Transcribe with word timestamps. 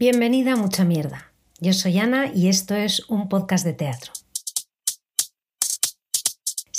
Bienvenida 0.00 0.54
a 0.54 0.56
Mucha 0.56 0.86
Mierda. 0.86 1.30
Yo 1.60 1.74
soy 1.74 1.98
Ana 1.98 2.32
y 2.34 2.48
esto 2.48 2.74
es 2.74 3.00
un 3.10 3.28
podcast 3.28 3.66
de 3.66 3.74
teatro. 3.74 4.12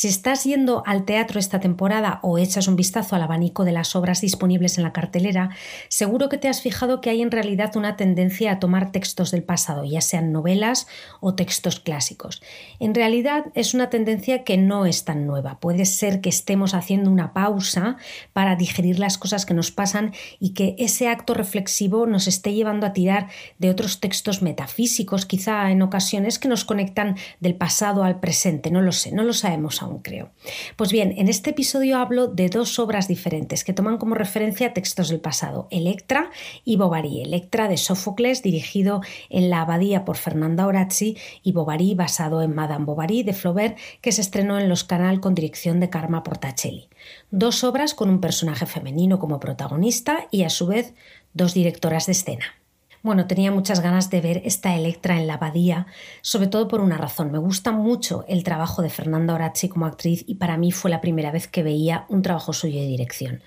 Si 0.01 0.07
estás 0.07 0.45
yendo 0.45 0.81
al 0.87 1.05
teatro 1.05 1.39
esta 1.39 1.59
temporada 1.59 2.17
o 2.23 2.39
echas 2.39 2.67
un 2.67 2.75
vistazo 2.75 3.15
al 3.15 3.21
abanico 3.21 3.65
de 3.65 3.71
las 3.71 3.95
obras 3.95 4.19
disponibles 4.19 4.79
en 4.79 4.83
la 4.83 4.93
cartelera, 4.93 5.51
seguro 5.89 6.27
que 6.27 6.39
te 6.39 6.49
has 6.49 6.63
fijado 6.63 7.01
que 7.01 7.11
hay 7.11 7.21
en 7.21 7.29
realidad 7.29 7.75
una 7.75 7.97
tendencia 7.97 8.51
a 8.51 8.59
tomar 8.59 8.91
textos 8.91 9.29
del 9.29 9.43
pasado, 9.43 9.83
ya 9.83 10.01
sean 10.01 10.31
novelas 10.31 10.87
o 11.19 11.35
textos 11.35 11.79
clásicos. 11.79 12.41
En 12.79 12.95
realidad 12.95 13.45
es 13.53 13.75
una 13.75 13.91
tendencia 13.91 14.43
que 14.43 14.57
no 14.57 14.87
es 14.87 15.05
tan 15.05 15.27
nueva. 15.27 15.59
Puede 15.59 15.85
ser 15.85 16.19
que 16.19 16.29
estemos 16.29 16.73
haciendo 16.73 17.11
una 17.11 17.31
pausa 17.31 17.97
para 18.33 18.55
digerir 18.55 18.97
las 18.97 19.19
cosas 19.19 19.45
que 19.45 19.53
nos 19.53 19.69
pasan 19.69 20.15
y 20.39 20.55
que 20.55 20.73
ese 20.79 21.09
acto 21.09 21.35
reflexivo 21.35 22.07
nos 22.07 22.27
esté 22.27 22.55
llevando 22.55 22.87
a 22.87 22.93
tirar 22.93 23.27
de 23.59 23.69
otros 23.69 23.99
textos 23.99 24.41
metafísicos, 24.41 25.27
quizá 25.27 25.69
en 25.69 25.83
ocasiones 25.83 26.39
que 26.39 26.47
nos 26.47 26.65
conectan 26.65 27.17
del 27.39 27.53
pasado 27.53 28.03
al 28.03 28.19
presente. 28.19 28.71
No 28.71 28.81
lo 28.81 28.93
sé, 28.93 29.11
no 29.11 29.21
lo 29.21 29.33
sabemos 29.33 29.83
aún 29.83 29.90
creo. 29.99 30.31
Pues 30.75 30.91
bien, 30.91 31.13
en 31.17 31.27
este 31.27 31.51
episodio 31.51 31.97
hablo 31.97 32.27
de 32.27 32.49
dos 32.49 32.79
obras 32.79 33.07
diferentes 33.07 33.63
que 33.63 33.73
toman 33.73 33.97
como 33.97 34.15
referencia 34.15 34.73
textos 34.73 35.09
del 35.09 35.19
pasado, 35.19 35.67
Electra 35.71 36.31
y 36.63 36.77
Bovary. 36.77 37.21
Electra 37.21 37.67
de 37.67 37.77
Sófocles, 37.77 38.43
dirigido 38.43 39.01
en 39.29 39.49
la 39.49 39.61
abadía 39.61 40.05
por 40.05 40.17
Fernanda 40.17 40.67
Orazzi, 40.67 41.17
y 41.43 41.51
Bovary, 41.51 41.95
basado 41.95 42.41
en 42.41 42.55
Madame 42.55 42.85
Bovary 42.85 43.23
de 43.23 43.33
Flaubert, 43.33 43.77
que 44.01 44.11
se 44.11 44.21
estrenó 44.21 44.59
en 44.59 44.69
Los 44.69 44.83
Canal 44.83 45.19
con 45.19 45.35
dirección 45.35 45.79
de 45.79 45.89
Karma 45.89 46.23
Portacelli. 46.23 46.89
Dos 47.31 47.63
obras 47.63 47.93
con 47.93 48.09
un 48.09 48.21
personaje 48.21 48.65
femenino 48.65 49.19
como 49.19 49.39
protagonista 49.39 50.27
y 50.31 50.43
a 50.43 50.49
su 50.49 50.67
vez 50.67 50.93
dos 51.33 51.53
directoras 51.53 52.05
de 52.05 52.13
escena. 52.13 52.60
Bueno, 53.03 53.25
tenía 53.25 53.51
muchas 53.51 53.79
ganas 53.79 54.11
de 54.11 54.21
ver 54.21 54.43
esta 54.45 54.75
Electra 54.75 55.19
en 55.19 55.25
la 55.25 55.33
abadía, 55.33 55.87
sobre 56.21 56.45
todo 56.45 56.67
por 56.67 56.81
una 56.81 56.99
razón. 56.99 57.31
Me 57.31 57.39
gusta 57.39 57.71
mucho 57.71 58.25
el 58.27 58.43
trabajo 58.43 58.83
de 58.83 58.91
Fernanda 58.91 59.33
Orazzi 59.33 59.69
como 59.69 59.87
actriz 59.87 60.23
y 60.27 60.35
para 60.35 60.55
mí 60.55 60.71
fue 60.71 60.91
la 60.91 61.01
primera 61.01 61.31
vez 61.31 61.47
que 61.47 61.63
veía 61.63 62.05
un 62.09 62.21
trabajo 62.21 62.53
suyo 62.53 62.79
de 62.79 62.85
dirección. 62.85 63.41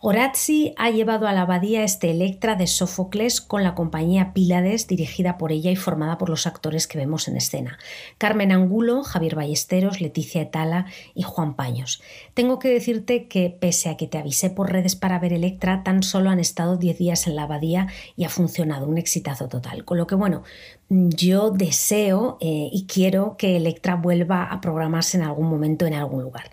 Orazzi 0.00 0.74
ha 0.76 0.90
llevado 0.90 1.28
a 1.28 1.32
la 1.32 1.42
abadía 1.42 1.84
este 1.84 2.10
Electra 2.10 2.56
de 2.56 2.66
Sófocles 2.66 3.40
con 3.40 3.62
la 3.62 3.76
compañía 3.76 4.32
Pílades, 4.32 4.88
dirigida 4.88 5.38
por 5.38 5.52
ella 5.52 5.70
y 5.70 5.76
formada 5.76 6.18
por 6.18 6.28
los 6.28 6.48
actores 6.48 6.88
que 6.88 6.98
vemos 6.98 7.28
en 7.28 7.36
escena. 7.36 7.78
Carmen 8.18 8.50
Angulo, 8.50 9.04
Javier 9.04 9.36
Ballesteros, 9.36 10.00
Leticia 10.00 10.42
Etala 10.42 10.86
y 11.14 11.22
Juan 11.22 11.54
Paños. 11.54 12.02
Tengo 12.34 12.58
que 12.58 12.70
decirte 12.70 13.28
que 13.28 13.50
pese 13.50 13.88
a 13.88 13.96
que 13.96 14.08
te 14.08 14.18
avisé 14.18 14.50
por 14.50 14.72
redes 14.72 14.96
para 14.96 15.20
ver 15.20 15.32
Electra, 15.32 15.84
tan 15.84 16.02
solo 16.02 16.30
han 16.30 16.40
estado 16.40 16.76
10 16.76 16.98
días 16.98 17.28
en 17.28 17.36
la 17.36 17.44
abadía 17.44 17.86
y 18.16 18.24
ha 18.24 18.28
funcionado 18.28 18.95
exitazo 18.98 19.48
total. 19.48 19.84
Con 19.84 19.98
lo 19.98 20.06
que, 20.06 20.14
bueno, 20.14 20.42
yo 20.88 21.50
deseo 21.50 22.38
eh, 22.40 22.68
y 22.72 22.86
quiero 22.86 23.36
que 23.36 23.56
Electra 23.56 23.96
vuelva 23.96 24.44
a 24.44 24.60
programarse 24.60 25.16
en 25.16 25.24
algún 25.24 25.48
momento 25.48 25.86
en 25.86 25.94
algún 25.94 26.22
lugar. 26.22 26.50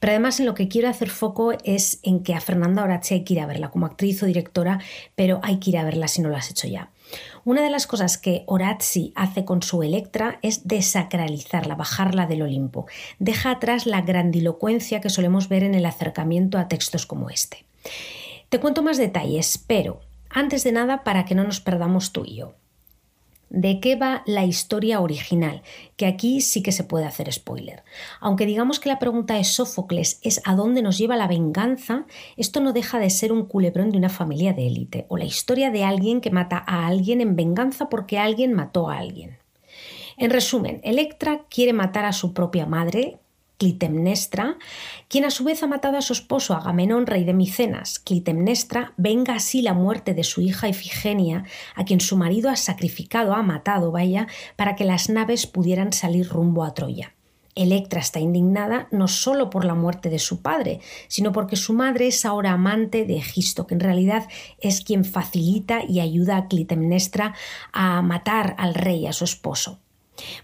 Pero 0.00 0.12
además 0.12 0.40
en 0.40 0.46
lo 0.46 0.54
que 0.54 0.68
quiero 0.68 0.88
hacer 0.88 1.10
foco 1.10 1.52
es 1.64 2.00
en 2.02 2.22
que 2.22 2.34
a 2.34 2.40
Fernanda 2.40 2.82
Horace 2.82 3.14
hay 3.14 3.24
que 3.24 3.34
ir 3.34 3.40
a 3.40 3.46
verla 3.46 3.70
como 3.70 3.86
actriz 3.86 4.22
o 4.22 4.26
directora, 4.26 4.80
pero 5.14 5.40
hay 5.42 5.58
que 5.58 5.70
ir 5.70 5.78
a 5.78 5.84
verla 5.84 6.08
si 6.08 6.22
no 6.22 6.28
lo 6.28 6.36
has 6.36 6.50
hecho 6.50 6.66
ya. 6.68 6.90
Una 7.44 7.62
de 7.62 7.70
las 7.70 7.86
cosas 7.86 8.18
que 8.18 8.42
Orazzi 8.46 9.12
hace 9.14 9.44
con 9.44 9.62
su 9.62 9.82
Electra 9.82 10.38
es 10.42 10.66
desacralizarla, 10.66 11.76
bajarla 11.76 12.26
del 12.26 12.42
Olimpo. 12.42 12.86
Deja 13.18 13.52
atrás 13.52 13.86
la 13.86 14.02
grandilocuencia 14.02 15.00
que 15.00 15.10
solemos 15.10 15.48
ver 15.48 15.62
en 15.62 15.74
el 15.74 15.86
acercamiento 15.86 16.58
a 16.58 16.66
textos 16.66 17.06
como 17.06 17.30
este. 17.30 17.64
Te 18.48 18.60
cuento 18.60 18.82
más 18.82 18.96
detalles, 18.96 19.62
pero 19.66 20.00
antes 20.30 20.64
de 20.64 20.72
nada, 20.72 21.04
para 21.04 21.24
que 21.24 21.34
no 21.34 21.44
nos 21.44 21.60
perdamos 21.60 22.12
tú 22.12 22.24
y 22.24 22.36
yo. 22.36 22.54
¿De 23.48 23.78
qué 23.78 23.94
va 23.94 24.24
la 24.26 24.44
historia 24.44 25.00
original? 25.00 25.62
Que 25.96 26.06
aquí 26.06 26.40
sí 26.40 26.64
que 26.64 26.72
se 26.72 26.82
puede 26.82 27.04
hacer 27.04 27.32
spoiler. 27.32 27.84
Aunque 28.20 28.44
digamos 28.44 28.80
que 28.80 28.88
la 28.88 28.98
pregunta 28.98 29.34
de 29.34 29.44
Sófocles 29.44 30.18
es 30.22 30.40
¿a 30.44 30.56
dónde 30.56 30.82
nos 30.82 30.98
lleva 30.98 31.16
la 31.16 31.28
venganza? 31.28 32.06
Esto 32.36 32.60
no 32.60 32.72
deja 32.72 32.98
de 32.98 33.08
ser 33.08 33.30
un 33.30 33.46
culebrón 33.46 33.90
de 33.90 33.98
una 33.98 34.08
familia 34.08 34.52
de 34.52 34.66
élite 34.66 35.06
o 35.08 35.16
la 35.16 35.24
historia 35.24 35.70
de 35.70 35.84
alguien 35.84 36.20
que 36.20 36.32
mata 36.32 36.62
a 36.66 36.88
alguien 36.88 37.20
en 37.20 37.36
venganza 37.36 37.88
porque 37.88 38.18
alguien 38.18 38.52
mató 38.52 38.90
a 38.90 38.98
alguien. 38.98 39.38
En 40.16 40.30
resumen, 40.30 40.80
Electra 40.82 41.42
quiere 41.48 41.72
matar 41.72 42.04
a 42.04 42.12
su 42.12 42.34
propia 42.34 42.66
madre, 42.66 43.18
Clitemnestra, 43.58 44.58
quien 45.08 45.24
a 45.24 45.30
su 45.30 45.44
vez 45.44 45.62
ha 45.62 45.66
matado 45.66 45.96
a 45.96 46.02
su 46.02 46.12
esposo 46.12 46.54
Agamenón, 46.54 47.06
rey 47.06 47.24
de 47.24 47.32
Micenas. 47.32 47.98
Clitemnestra 47.98 48.92
venga 48.96 49.34
así 49.34 49.62
la 49.62 49.72
muerte 49.72 50.12
de 50.12 50.24
su 50.24 50.42
hija 50.42 50.68
Ifigenia, 50.68 51.44
a 51.74 51.84
quien 51.84 52.00
su 52.00 52.16
marido 52.16 52.50
ha 52.50 52.56
sacrificado, 52.56 53.34
ha 53.34 53.42
matado, 53.42 53.92
vaya, 53.92 54.26
para 54.56 54.76
que 54.76 54.84
las 54.84 55.08
naves 55.08 55.46
pudieran 55.46 55.92
salir 55.92 56.28
rumbo 56.28 56.64
a 56.64 56.74
Troya. 56.74 57.14
Electra 57.54 58.00
está 58.00 58.20
indignada 58.20 58.86
no 58.90 59.08
solo 59.08 59.48
por 59.48 59.64
la 59.64 59.74
muerte 59.74 60.10
de 60.10 60.18
su 60.18 60.42
padre, 60.42 60.80
sino 61.08 61.32
porque 61.32 61.56
su 61.56 61.72
madre 61.72 62.08
es 62.08 62.26
ahora 62.26 62.52
amante 62.52 63.06
de 63.06 63.16
Egisto, 63.16 63.66
que 63.66 63.74
en 63.74 63.80
realidad 63.80 64.28
es 64.60 64.82
quien 64.82 65.06
facilita 65.06 65.80
y 65.82 66.00
ayuda 66.00 66.36
a 66.36 66.48
Clitemnestra 66.48 67.34
a 67.72 68.02
matar 68.02 68.54
al 68.58 68.74
rey, 68.74 69.06
a 69.06 69.14
su 69.14 69.24
esposo. 69.24 69.80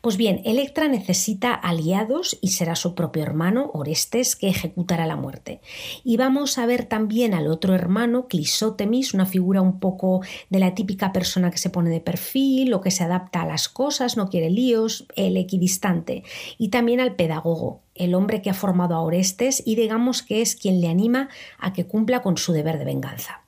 Pues 0.00 0.16
bien, 0.16 0.43
Electra 0.44 0.88
necesita 0.88 1.55
aliados 1.55 2.38
y 2.41 2.49
será 2.49 2.77
su 2.77 2.94
propio 2.94 3.22
hermano, 3.22 3.71
Orestes, 3.75 4.37
que 4.37 4.49
ejecutará 4.49 5.06
la 5.06 5.16
muerte. 5.16 5.60
Y 6.05 6.16
vamos 6.16 6.59
a 6.59 6.66
ver 6.66 6.87
también 6.87 7.34
al 7.34 7.47
otro 7.47 7.75
hermano, 7.75 8.28
Clisótemis, 8.28 9.15
una 9.15 9.27
figura 9.27 9.60
un 9.60 9.81
poco 9.81 10.21
de 10.50 10.59
la 10.59 10.75
típica 10.75 11.12
persona 11.12 11.50
que 11.50 11.59
se 11.59 11.71
pone 11.71 11.91
de 11.91 12.00
perfil 12.00 12.75
o 12.75 12.81
que 12.81 12.91
se 12.91 13.05
adapta 13.05 13.43
a 13.43 13.47
las 13.47 13.69
cosas, 13.69 14.16
no 14.16 14.28
quiere 14.28 14.50
líos, 14.50 15.06
el 15.16 15.37
equidistante. 15.37 16.22
Y 16.59 16.69
también 16.69 17.00
al 17.00 17.16
pedagogo, 17.16 17.83
el 17.94 18.15
hombre 18.15 18.43
que 18.43 18.50
ha 18.50 18.54
formado 18.54 18.94
a 18.94 19.03
Orestes 19.03 19.62
y 19.65 19.75
digamos 19.75 20.22
que 20.22 20.43
es 20.43 20.56
quien 20.56 20.81
le 20.81 20.89
anima 20.89 21.28
a 21.59 21.72
que 21.72 21.87
cumpla 21.87 22.22
con 22.22 22.37
su 22.37 22.53
deber 22.53 22.78
de 22.78 22.84
venganza. 22.84 23.41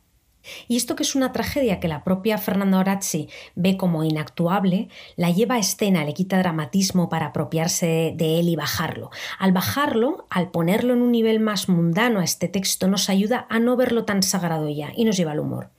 Y 0.68 0.76
esto 0.76 0.96
que 0.96 1.02
es 1.02 1.14
una 1.14 1.32
tragedia 1.32 1.80
que 1.80 1.88
la 1.88 2.04
propia 2.04 2.38
Fernanda 2.38 2.78
Orazzi 2.78 3.28
ve 3.54 3.76
como 3.76 4.04
inactuable, 4.04 4.88
la 5.16 5.30
lleva 5.30 5.56
a 5.56 5.58
escena, 5.58 6.04
le 6.04 6.14
quita 6.14 6.38
dramatismo 6.38 7.08
para 7.08 7.26
apropiarse 7.26 8.12
de 8.16 8.40
él 8.40 8.48
y 8.48 8.56
bajarlo. 8.56 9.10
Al 9.38 9.52
bajarlo, 9.52 10.26
al 10.30 10.50
ponerlo 10.50 10.94
en 10.94 11.02
un 11.02 11.12
nivel 11.12 11.40
más 11.40 11.68
mundano 11.68 12.20
a 12.20 12.24
este 12.24 12.48
texto, 12.48 12.88
nos 12.88 13.08
ayuda 13.08 13.46
a 13.48 13.58
no 13.58 13.76
verlo 13.76 14.04
tan 14.04 14.22
sagrado 14.22 14.68
ya 14.68 14.92
y 14.94 15.04
nos 15.04 15.16
lleva 15.16 15.32
al 15.32 15.40
humor. 15.40 15.70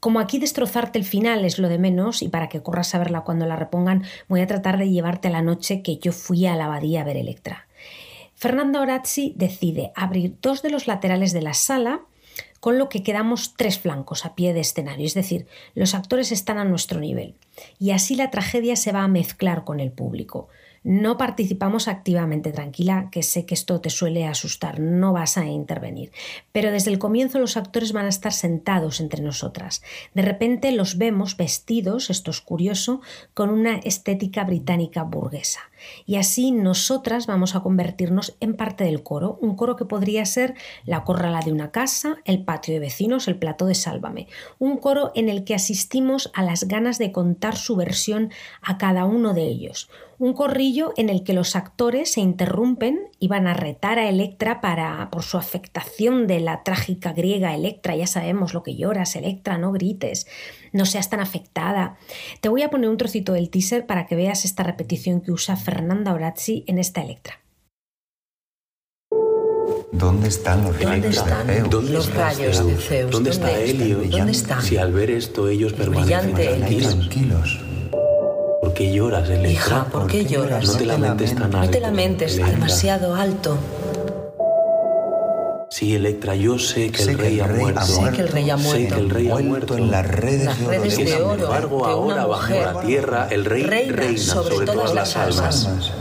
Como 0.00 0.18
aquí 0.18 0.38
destrozarte 0.38 0.98
el 0.98 1.04
final 1.04 1.44
es 1.44 1.58
lo 1.58 1.68
de 1.68 1.78
menos, 1.78 2.22
y 2.22 2.28
para 2.28 2.48
que 2.48 2.62
corras 2.62 2.94
a 2.94 2.98
verla 2.98 3.20
cuando 3.20 3.44
la 3.44 3.56
repongan, 3.56 4.04
voy 4.28 4.40
a 4.40 4.46
tratar 4.46 4.78
de 4.78 4.88
llevarte 4.88 5.28
a 5.28 5.30
la 5.30 5.42
noche 5.42 5.82
que 5.82 5.98
yo 5.98 6.12
fui 6.12 6.46
a 6.46 6.56
la 6.56 6.64
abadía 6.64 7.02
a 7.02 7.04
ver 7.04 7.18
Electra. 7.18 7.66
Fernanda 8.34 8.80
Orazzi 8.80 9.34
decide 9.36 9.92
abrir 9.94 10.36
dos 10.40 10.62
de 10.62 10.70
los 10.70 10.86
laterales 10.86 11.34
de 11.34 11.42
la 11.42 11.52
sala 11.52 12.00
con 12.60 12.78
lo 12.78 12.88
que 12.88 13.02
quedamos 13.02 13.54
tres 13.56 13.78
flancos 13.78 14.24
a 14.24 14.34
pie 14.34 14.52
de 14.52 14.60
escenario, 14.60 15.06
es 15.06 15.14
decir, 15.14 15.46
los 15.74 15.94
actores 15.94 16.32
están 16.32 16.58
a 16.58 16.64
nuestro 16.64 17.00
nivel. 17.00 17.34
Y 17.78 17.90
así 17.90 18.14
la 18.14 18.30
tragedia 18.30 18.76
se 18.76 18.92
va 18.92 19.02
a 19.02 19.08
mezclar 19.08 19.64
con 19.64 19.80
el 19.80 19.92
público. 19.92 20.48
No 20.82 21.18
participamos 21.18 21.88
activamente, 21.88 22.52
tranquila, 22.52 23.08
que 23.12 23.22
sé 23.22 23.44
que 23.44 23.52
esto 23.52 23.82
te 23.82 23.90
suele 23.90 24.26
asustar, 24.26 24.80
no 24.80 25.12
vas 25.12 25.36
a 25.36 25.44
intervenir. 25.44 26.10
Pero 26.52 26.70
desde 26.70 26.90
el 26.90 26.98
comienzo 26.98 27.38
los 27.38 27.58
actores 27.58 27.92
van 27.92 28.06
a 28.06 28.10
estar 28.10 28.32
sentados 28.32 29.00
entre 29.00 29.22
nosotras. 29.22 29.82
De 30.14 30.22
repente 30.22 30.72
los 30.72 30.96
vemos 30.96 31.36
vestidos, 31.36 32.08
esto 32.08 32.30
es 32.30 32.40
curioso, 32.40 33.02
con 33.34 33.50
una 33.50 33.76
estética 33.76 34.44
británica 34.44 35.02
burguesa. 35.02 35.60
Y 36.06 36.16
así 36.16 36.50
nosotras 36.52 37.26
vamos 37.26 37.54
a 37.54 37.60
convertirnos 37.60 38.36
en 38.40 38.56
parte 38.56 38.84
del 38.84 39.02
coro, 39.02 39.38
un 39.40 39.56
coro 39.56 39.76
que 39.76 39.84
podría 39.84 40.24
ser 40.24 40.54
la 40.84 41.04
corrala 41.04 41.40
de 41.40 41.52
una 41.52 41.70
casa, 41.70 42.18
el 42.24 42.44
patio 42.44 42.74
de 42.74 42.80
vecinos, 42.80 43.28
el 43.28 43.38
plato 43.38 43.66
de 43.66 43.74
Sálvame, 43.74 44.28
un 44.58 44.76
coro 44.76 45.12
en 45.14 45.28
el 45.28 45.44
que 45.44 45.54
asistimos 45.54 46.30
a 46.34 46.42
las 46.42 46.64
ganas 46.64 46.98
de 46.98 47.12
contar 47.12 47.56
su 47.56 47.76
versión 47.76 48.30
a 48.62 48.78
cada 48.78 49.04
uno 49.04 49.34
de 49.34 49.42
ellos, 49.42 49.90
un 50.18 50.32
corrillo 50.32 50.92
en 50.96 51.08
el 51.08 51.24
que 51.24 51.32
los 51.32 51.56
actores 51.56 52.12
se 52.12 52.20
interrumpen 52.20 53.09
y 53.22 53.28
van 53.28 53.46
a 53.46 53.54
retar 53.54 53.98
a 53.98 54.08
Electra 54.08 54.62
para, 54.62 55.10
por 55.10 55.22
su 55.22 55.36
afectación 55.36 56.26
de 56.26 56.40
la 56.40 56.64
trágica 56.64 57.12
griega 57.12 57.54
Electra, 57.54 57.94
ya 57.94 58.06
sabemos 58.06 58.54
lo 58.54 58.62
que 58.62 58.74
lloras, 58.74 59.14
Electra, 59.14 59.58
no 59.58 59.72
grites, 59.72 60.26
no 60.72 60.86
seas 60.86 61.10
tan 61.10 61.20
afectada. 61.20 61.98
Te 62.40 62.48
voy 62.48 62.62
a 62.62 62.70
poner 62.70 62.88
un 62.88 62.96
trocito 62.96 63.34
del 63.34 63.50
teaser 63.50 63.86
para 63.86 64.06
que 64.06 64.16
veas 64.16 64.46
esta 64.46 64.62
repetición 64.62 65.20
que 65.20 65.32
usa 65.32 65.56
Fernanda 65.56 66.14
Orazzi 66.14 66.64
en 66.66 66.78
esta 66.78 67.02
Electra. 67.02 67.40
¿Dónde 69.92 70.28
están 70.28 70.64
los 70.64 70.80
rayos 70.80 71.26
de 71.26 71.34
Zeus? 71.42 71.70
¿Dónde 71.70 71.92
los 71.92 72.14
rayos 72.14 72.66
de 72.66 72.76
Zeus? 72.76 73.10
¿Dónde 73.10 73.30
está 73.30 73.58
Helio? 73.58 74.02
¿Dónde 74.08 74.32
están? 74.32 74.62
Si 74.62 74.78
al 74.78 74.92
ver 74.92 75.10
esto 75.10 75.46
ellos 75.48 75.74
permanecen 75.74 76.34
tranquilos. 76.34 77.69
¿Por 78.80 78.86
qué 78.86 78.92
lloras, 78.94 79.28
Electra? 79.28 79.50
Hija, 79.50 79.84
¿por 79.84 80.06
qué 80.06 80.24
lloras? 80.24 80.64
No 80.64 80.72
te 80.72 80.86
lamentes 80.86 81.34
tan 81.34 81.54
alto. 81.54 81.58
No 81.58 81.70
te 81.70 81.80
lamentes 81.80 82.32
Electra. 82.32 82.54
demasiado 82.54 83.14
alto. 83.14 83.58
Sí, 85.68 85.94
Electra, 85.94 86.34
yo 86.34 86.58
sé 86.58 86.90
que, 86.90 87.02
el, 87.02 87.18
rey 87.18 87.40
ha 87.40 87.46
muerto. 87.46 87.82
Sé 87.84 88.10
que 88.10 88.22
el 88.22 88.28
rey 88.28 88.48
ha 88.48 88.56
muerto. 88.56 88.80
Sé 88.80 88.88
que 88.88 89.00
el 89.00 89.10
rey 89.10 89.28
ha 89.28 89.36
muerto. 89.36 89.76
en 89.76 89.90
las 89.90 90.06
redes, 90.08 90.46
Las 90.46 90.60
redes 90.60 90.96
de, 90.96 91.04
de 91.04 91.16
oro. 91.16 91.34
Sin 91.34 91.44
embargo, 91.44 91.84
ahora 91.84 92.24
bajo 92.24 92.54
la 92.54 92.80
tierra, 92.80 93.28
el 93.30 93.44
rey 93.44 93.64
reina 93.64 93.96
reina, 93.96 94.18
sobre, 94.18 94.64
todas, 94.64 94.94
las 94.94 95.14
almas. 95.14 95.66
Almas. 95.66 95.92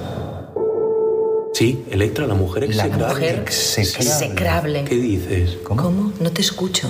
Sí, 1.53 1.83
Electra, 1.91 2.27
la 2.27 2.35
mujer 2.35 2.73
La 2.73 2.85
execrable. 2.85 3.07
Mujer 3.13 3.39
Execrable. 3.39 4.09
execrable. 4.09 4.83
¿Qué 4.85 4.95
dices? 4.95 5.57
¿Cómo? 5.65 6.13
No 6.17 6.31
te 6.31 6.39
escucho. 6.41 6.89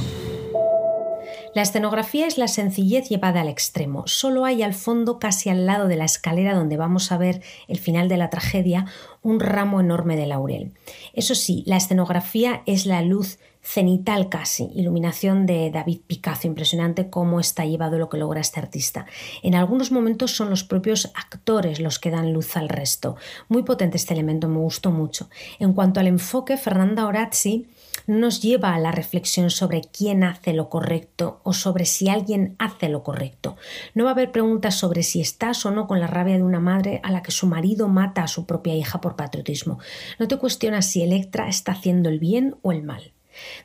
La 1.56 1.64
escenografía 1.64 2.28
es 2.28 2.38
la 2.38 2.48
sencillez 2.48 3.10
llevada 3.10 3.42
al 3.42 3.48
extremo. 3.48 4.04
Solo 4.06 4.46
hay 4.46 4.62
al 4.62 4.76
fondo, 4.76 5.18
casi 5.18 5.50
al 5.50 5.66
lado 5.66 5.88
de 5.88 5.96
la 5.96 6.06
escalera 6.06 6.54
donde 6.54 6.78
vamos 6.78 7.12
a 7.12 7.18
ver 7.18 7.42
el 7.68 7.80
final 7.80 8.08
de 8.08 8.18
la 8.18 8.30
tragedia, 8.30 8.86
un 9.24 9.40
ramo 9.40 9.80
enorme 9.80 10.16
de 10.16 10.28
laurel. 10.28 10.74
Eso 11.14 11.34
sí, 11.34 11.64
la 11.66 11.78
escenografía 11.78 12.62
es 12.66 12.86
la 12.86 13.02
luz 13.02 13.40
cenital 13.62 14.30
casi, 14.30 14.70
iluminación 14.74 15.46
de 15.46 15.70
David 15.70 16.02
Picasso, 16.08 16.48
impresionante 16.48 17.10
cómo 17.10 17.40
está 17.40 17.66
llevado 17.66 17.98
lo 17.98 18.10
que 18.10 18.18
logra 18.18 18.42
este 18.42 18.60
artista. 18.60 19.06
En 19.44 19.54
algunos 19.56 19.92
momentos 19.92 20.32
son 20.36 20.50
los 20.50 20.64
propios 20.64 21.12
actores 21.14 21.80
los 21.80 22.00
que 22.00 22.12
dan 22.12 22.32
luz 22.32 22.56
al 22.56 22.70
resto. 22.70 23.18
Muy 23.48 23.64
potente 23.64 23.98
este 23.98 24.14
elemento, 24.14 24.48
me 24.48 24.60
gustó 24.60 24.92
mucho. 24.92 25.30
En 25.60 25.74
cuanto 25.74 26.00
al 26.00 26.08
enfoque, 26.08 26.58
Fernanda 26.58 27.06
Orazzi 27.06 27.68
nos 28.10 28.42
lleva 28.42 28.74
a 28.74 28.80
la 28.80 28.92
reflexión 28.92 29.52
sobre 29.52 29.82
quién 29.82 30.24
hace 30.24 30.54
lo 30.54 30.68
correcto 30.68 31.42
o 31.44 31.54
sobre 31.54 31.86
si 31.86 32.10
alguien 32.10 32.56
hace 32.58 32.90
lo 32.90 33.04
correcto. 33.04 33.56
No 33.94 34.06
va 34.06 34.10
a 34.10 34.14
haber 34.14 34.32
preguntas 34.32 34.74
sobre 34.74 35.04
si 35.04 35.22
estás 35.22 35.64
o 35.68 35.70
no 35.70 35.86
con 35.86 36.00
la 36.00 36.08
rabia 36.08 36.36
de 36.38 36.44
una 36.44 36.60
madre 36.60 37.02
a 37.04 37.12
la 37.12 37.22
que 37.22 37.30
su 37.30 37.46
marido 37.46 37.88
mata 37.88 38.24
a 38.24 38.28
su 38.28 38.48
propia 38.48 38.76
hija 38.76 39.00
por 39.00 39.16
patriotismo. 39.16 39.78
No 40.18 40.28
te 40.28 40.38
cuestionas 40.38 40.88
si 40.88 41.04
Electra 41.04 41.50
está 41.50 41.74
haciendo 41.74 42.10
el 42.10 42.18
bien 42.18 42.56
o 42.64 42.72
el 42.72 42.82
mal. 42.82 43.14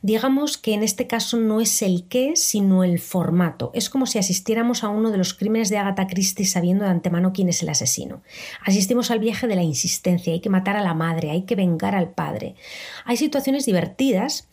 Digamos 0.03 0.59
que 0.59 0.75
en 0.75 0.83
este 0.83 1.07
caso 1.07 1.37
no 1.37 1.61
es 1.61 1.83
el 1.83 2.07
qué, 2.09 2.37
sino 2.37 2.85
el 2.85 2.99
formato. 2.99 3.71
Es 3.75 3.91
como 3.91 4.07
si 4.07 4.19
asistiéramos 4.19 4.85
a 4.85 4.89
uno 4.89 5.11
de 5.11 5.19
los 5.19 5.35
crímenes 5.35 5.71
de 5.71 5.79
Agatha 5.79 6.07
Christie 6.07 6.47
sabiendo 6.47 6.85
de 6.85 6.91
antemano 6.91 7.33
quién 7.33 7.49
es 7.49 7.63
el 7.63 7.69
asesino. 7.69 8.23
Asistimos 8.65 9.11
al 9.11 9.19
viaje 9.19 9.47
de 9.47 9.57
la 9.57 9.63
insistencia, 9.63 10.33
hay 10.33 10.41
que 10.41 10.51
matar 10.51 10.77
a 10.77 10.83
la 10.83 10.95
madre, 10.95 11.31
hay 11.31 11.43
que 11.43 11.57
vengar 11.57 11.95
al 11.95 12.11
padre. 12.11 12.55
Hay 13.05 13.17
situaciones 13.17 13.67
divertidas 13.67 14.49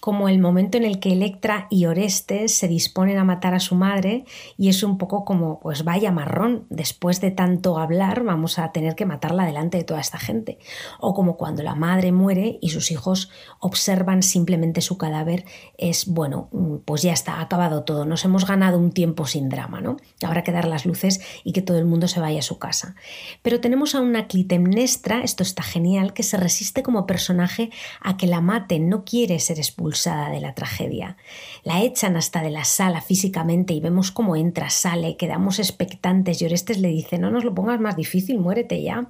como 0.00 0.28
el 0.28 0.38
momento 0.38 0.78
en 0.78 0.84
el 0.84 1.00
que 1.00 1.12
Electra 1.12 1.66
y 1.70 1.86
Orestes 1.86 2.54
se 2.54 2.68
disponen 2.68 3.18
a 3.18 3.24
matar 3.24 3.54
a 3.54 3.60
su 3.60 3.74
madre 3.74 4.24
y 4.56 4.68
es 4.68 4.82
un 4.82 4.98
poco 4.98 5.24
como, 5.24 5.60
pues 5.60 5.84
vaya 5.84 6.12
marrón, 6.12 6.66
después 6.70 7.20
de 7.20 7.30
tanto 7.30 7.78
hablar 7.78 8.22
vamos 8.22 8.58
a 8.58 8.70
tener 8.72 8.94
que 8.94 9.06
matarla 9.06 9.44
delante 9.44 9.78
de 9.78 9.84
toda 9.84 10.00
esta 10.00 10.18
gente. 10.18 10.58
O 11.00 11.14
como 11.14 11.36
cuando 11.36 11.62
la 11.62 11.74
madre 11.74 12.12
muere 12.12 12.58
y 12.60 12.70
sus 12.70 12.90
hijos 12.90 13.30
observan 13.58 14.22
simplemente 14.22 14.80
su 14.80 14.98
cadáver, 14.98 15.44
es 15.76 16.06
bueno, 16.06 16.48
pues 16.84 17.02
ya 17.02 17.12
está, 17.12 17.34
ha 17.34 17.42
acabado 17.42 17.84
todo, 17.84 18.04
nos 18.04 18.24
hemos 18.24 18.46
ganado 18.46 18.78
un 18.78 18.92
tiempo 18.92 19.26
sin 19.26 19.48
drama, 19.48 19.80
¿no? 19.80 19.96
Habrá 20.22 20.44
que 20.44 20.52
dar 20.52 20.66
las 20.66 20.86
luces 20.86 21.20
y 21.44 21.52
que 21.52 21.62
todo 21.62 21.78
el 21.78 21.84
mundo 21.84 22.08
se 22.08 22.20
vaya 22.20 22.38
a 22.38 22.42
su 22.42 22.58
casa. 22.58 22.94
Pero 23.42 23.60
tenemos 23.60 23.94
a 23.94 24.00
una 24.00 24.28
Clitemnestra, 24.28 25.22
esto 25.22 25.42
está 25.42 25.62
genial, 25.62 26.12
que 26.12 26.22
se 26.22 26.36
resiste 26.36 26.82
como 26.82 27.06
personaje 27.06 27.70
a 28.00 28.16
que 28.16 28.26
la 28.26 28.40
maten, 28.40 28.88
no 28.88 29.04
quiere 29.04 29.38
ser 29.40 29.58
expulsada 29.58 29.87
de 29.88 30.40
la 30.40 30.54
tragedia. 30.54 31.16
La 31.64 31.82
echan 31.82 32.16
hasta 32.16 32.42
de 32.42 32.50
la 32.50 32.64
sala 32.64 33.00
físicamente 33.00 33.72
y 33.72 33.80
vemos 33.80 34.10
cómo 34.10 34.36
entra, 34.36 34.70
sale, 34.70 35.16
quedamos 35.16 35.58
expectantes 35.58 36.40
y 36.40 36.44
Orestes 36.44 36.78
le 36.78 36.88
dice, 36.88 37.18
no 37.18 37.30
nos 37.30 37.44
lo 37.44 37.54
pongas 37.54 37.80
más 37.80 37.96
difícil, 37.96 38.38
muérete 38.38 38.82
ya. 38.82 39.08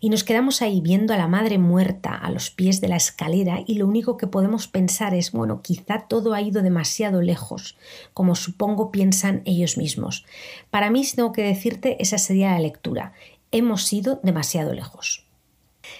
Y 0.00 0.10
nos 0.10 0.24
quedamos 0.24 0.62
ahí 0.62 0.80
viendo 0.80 1.12
a 1.12 1.16
la 1.16 1.26
madre 1.26 1.58
muerta 1.58 2.14
a 2.14 2.30
los 2.30 2.50
pies 2.50 2.80
de 2.80 2.88
la 2.88 2.96
escalera 2.96 3.62
y 3.66 3.74
lo 3.74 3.86
único 3.86 4.16
que 4.16 4.26
podemos 4.26 4.68
pensar 4.68 5.12
es, 5.14 5.32
bueno, 5.32 5.60
quizá 5.60 6.06
todo 6.08 6.34
ha 6.34 6.40
ido 6.40 6.62
demasiado 6.62 7.20
lejos, 7.20 7.76
como 8.14 8.34
supongo 8.36 8.92
piensan 8.92 9.42
ellos 9.44 9.76
mismos. 9.76 10.24
Para 10.70 10.90
mí, 10.90 11.04
si 11.04 11.16
tengo 11.16 11.32
que 11.32 11.42
decirte, 11.42 12.00
esa 12.00 12.18
sería 12.18 12.52
la 12.52 12.60
lectura. 12.60 13.12
Hemos 13.50 13.92
ido 13.92 14.20
demasiado 14.22 14.72
lejos. 14.72 15.25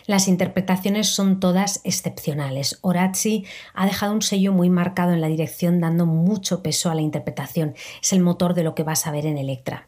Las 0.07 0.29
interpretaciones 0.29 1.09
son 1.09 1.41
todas 1.41 1.81
excepcionales. 1.85 2.79
Orazzi 2.83 3.45
ha 3.75 3.87
dejado 3.87 4.13
un 4.13 4.23
sello 4.23 4.53
muy 4.53 4.71
marcado 4.71 5.13
en 5.13 5.21
la 5.21 5.29
dirección, 5.29 5.81
dando 5.81 6.07
mucho 6.07 6.63
peso 6.63 6.91
a 6.91 6.95
la 6.95 7.03
interpretación. 7.03 7.75
Es 8.03 8.13
el 8.13 8.21
motor 8.21 8.55
de 8.55 8.63
lo 8.63 8.75
que 8.75 8.83
vas 8.83 9.07
a 9.07 9.13
ver 9.13 9.27
en 9.27 9.39
Electra. 9.39 9.87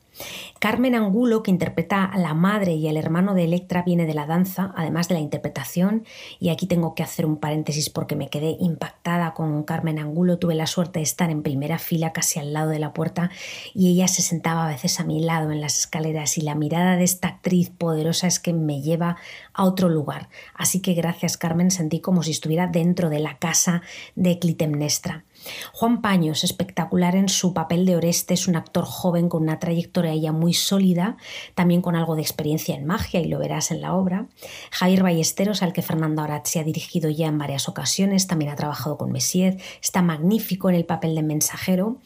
Carmen 0.59 0.95
Angulo, 0.95 1.43
que 1.43 1.51
interpreta 1.51 2.05
a 2.05 2.19
la 2.19 2.35
madre 2.35 2.75
y 2.75 2.89
el 2.89 2.97
hermano 2.97 3.35
de 3.35 3.45
Electra, 3.45 3.83
viene 3.83 4.07
de 4.07 4.15
la 4.15 4.27
danza, 4.27 4.73
además 4.77 5.09
de 5.09 5.15
la 5.15 5.21
interpretación. 5.21 6.05
Y 6.41 6.49
aquí 6.49 6.67
tengo 6.67 6.95
que 6.95 7.03
hacer 7.03 7.27
un 7.27 7.37
paréntesis 7.37 7.91
porque 7.91 8.17
me 8.17 8.29
quedé 8.29 8.57
impactada 8.59 9.35
con 9.35 9.63
Carmen 9.63 9.99
Angulo. 9.99 10.39
Tuve 10.39 10.55
la 10.55 10.67
suerte 10.67 10.99
de 10.99 11.05
estar 11.05 11.31
en 11.31 11.43
primera 11.43 11.79
fila, 11.79 12.13
casi 12.13 12.39
al 12.39 12.53
lado 12.53 12.71
de 12.71 12.79
la 12.79 12.93
puerta, 12.93 13.31
y 13.75 13.93
ella 13.93 14.09
se 14.09 14.23
sentaba 14.23 14.67
a 14.67 14.69
veces 14.69 14.99
a 15.01 15.05
mi 15.05 15.21
lado 15.21 15.51
en 15.53 15.61
las 15.61 15.79
escaleras. 15.79 16.39
Y 16.39 16.41
la 16.41 16.55
mirada 16.55 16.97
de 16.97 17.05
esta 17.05 17.29
actriz 17.29 17.71
poderosa 17.71 18.27
es 18.27 18.41
que 18.41 18.53
me 18.53 18.83
lleva 18.83 19.17
a 19.53 19.65
otro 19.65 19.89
lugar. 19.89 20.29
Así 20.55 20.81
que 20.81 20.95
gracias, 20.95 21.37
Carmen, 21.37 21.71
sentí 21.71 22.01
como 22.01 22.23
si 22.23 22.33
estuviera 22.33 22.67
dentro 22.67 23.11
de 23.11 23.21
la 23.21 23.39
casa 23.39 23.83
de 24.17 24.39
Clitemnestra. 24.39 25.25
Juan 25.73 26.03
Paños, 26.03 26.45
espectacular 26.45 27.17
en 27.17 27.29
su 27.29 27.55
papel 27.55 27.87
de 27.87 27.97
Orestes, 27.97 28.49
un 28.49 28.57
actor 28.57 28.85
joven 28.85 29.29
con 29.29 29.43
una 29.43 29.59
trayectoria 29.59 30.15
ya 30.15 30.33
muy 30.33 30.55
sólida, 30.55 31.17
también 31.55 31.83
con 31.83 31.97
algo 31.97 32.17
de 32.17 32.23
experiencia 32.23 32.75
en 32.75 32.87
magia, 32.87 33.21
y 33.21 33.29
lo 33.29 33.39
verás 33.39 33.71
en 33.71 33.81
la 33.81 33.95
obra. 33.95 34.27
Javier 34.71 35.03
Ballesteros, 35.03 35.63
al 35.63 35.73
que 35.73 35.83
Fernando 35.83 36.23
Arat 36.23 36.49
ha 36.57 36.65
dirigido 36.65 37.11
ya 37.11 37.27
en 37.27 37.39
varias 37.39 37.69
ocasiones, 37.69 38.27
también 38.27 38.51
ha 38.51 38.57
trabajado 38.57 38.97
con 38.97 39.13
Messier, 39.13 39.59
está 39.83 40.03
magnífico 40.03 40.69
en 40.69 40.77
el 40.77 40.85
papel 40.85 41.15
de 41.15 41.23
mensajero 41.23 41.99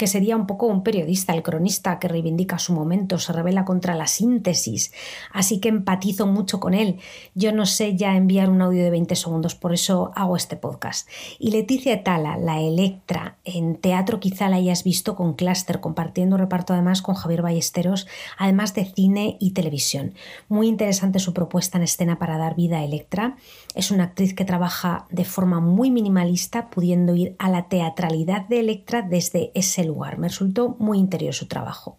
que 0.00 0.06
sería 0.06 0.34
un 0.34 0.46
poco 0.46 0.64
un 0.64 0.82
periodista, 0.82 1.34
el 1.34 1.42
cronista 1.42 1.98
que 1.98 2.08
reivindica 2.08 2.58
su 2.58 2.72
momento, 2.72 3.18
se 3.18 3.34
revela 3.34 3.66
contra 3.66 3.94
la 3.94 4.06
síntesis, 4.06 4.94
así 5.30 5.60
que 5.60 5.68
empatizo 5.68 6.26
mucho 6.26 6.58
con 6.58 6.72
él. 6.72 7.00
Yo 7.34 7.52
no 7.52 7.66
sé 7.66 7.96
ya 7.96 8.16
enviar 8.16 8.48
un 8.48 8.62
audio 8.62 8.82
de 8.82 8.88
20 8.88 9.14
segundos, 9.14 9.54
por 9.54 9.74
eso 9.74 10.10
hago 10.16 10.36
este 10.36 10.56
podcast. 10.56 11.06
Y 11.38 11.50
Leticia 11.50 11.92
Etala, 11.92 12.38
la 12.38 12.62
Electra, 12.62 13.36
en 13.44 13.76
teatro 13.76 14.20
quizá 14.20 14.48
la 14.48 14.56
hayas 14.56 14.84
visto 14.84 15.16
con 15.16 15.34
Cluster, 15.34 15.80
compartiendo 15.80 16.38
reparto 16.38 16.72
además 16.72 17.02
con 17.02 17.14
Javier 17.14 17.42
Ballesteros, 17.42 18.06
además 18.38 18.72
de 18.72 18.86
cine 18.86 19.36
y 19.38 19.50
televisión. 19.50 20.14
Muy 20.48 20.66
interesante 20.66 21.18
su 21.18 21.34
propuesta 21.34 21.76
en 21.76 21.84
escena 21.84 22.18
para 22.18 22.38
dar 22.38 22.56
vida 22.56 22.78
a 22.78 22.84
Electra. 22.84 23.36
Es 23.74 23.90
una 23.90 24.04
actriz 24.04 24.32
que 24.32 24.46
trabaja 24.46 25.06
de 25.10 25.26
forma 25.26 25.60
muy 25.60 25.90
minimalista, 25.90 26.70
pudiendo 26.70 27.14
ir 27.14 27.36
a 27.38 27.50
la 27.50 27.68
teatralidad 27.68 28.48
de 28.48 28.60
Electra 28.60 29.02
desde 29.02 29.52
ese 29.54 29.89
lugar. 29.90 30.18
Me 30.18 30.28
resultó 30.28 30.76
muy 30.78 30.98
interior 30.98 31.34
su 31.34 31.46
trabajo. 31.46 31.98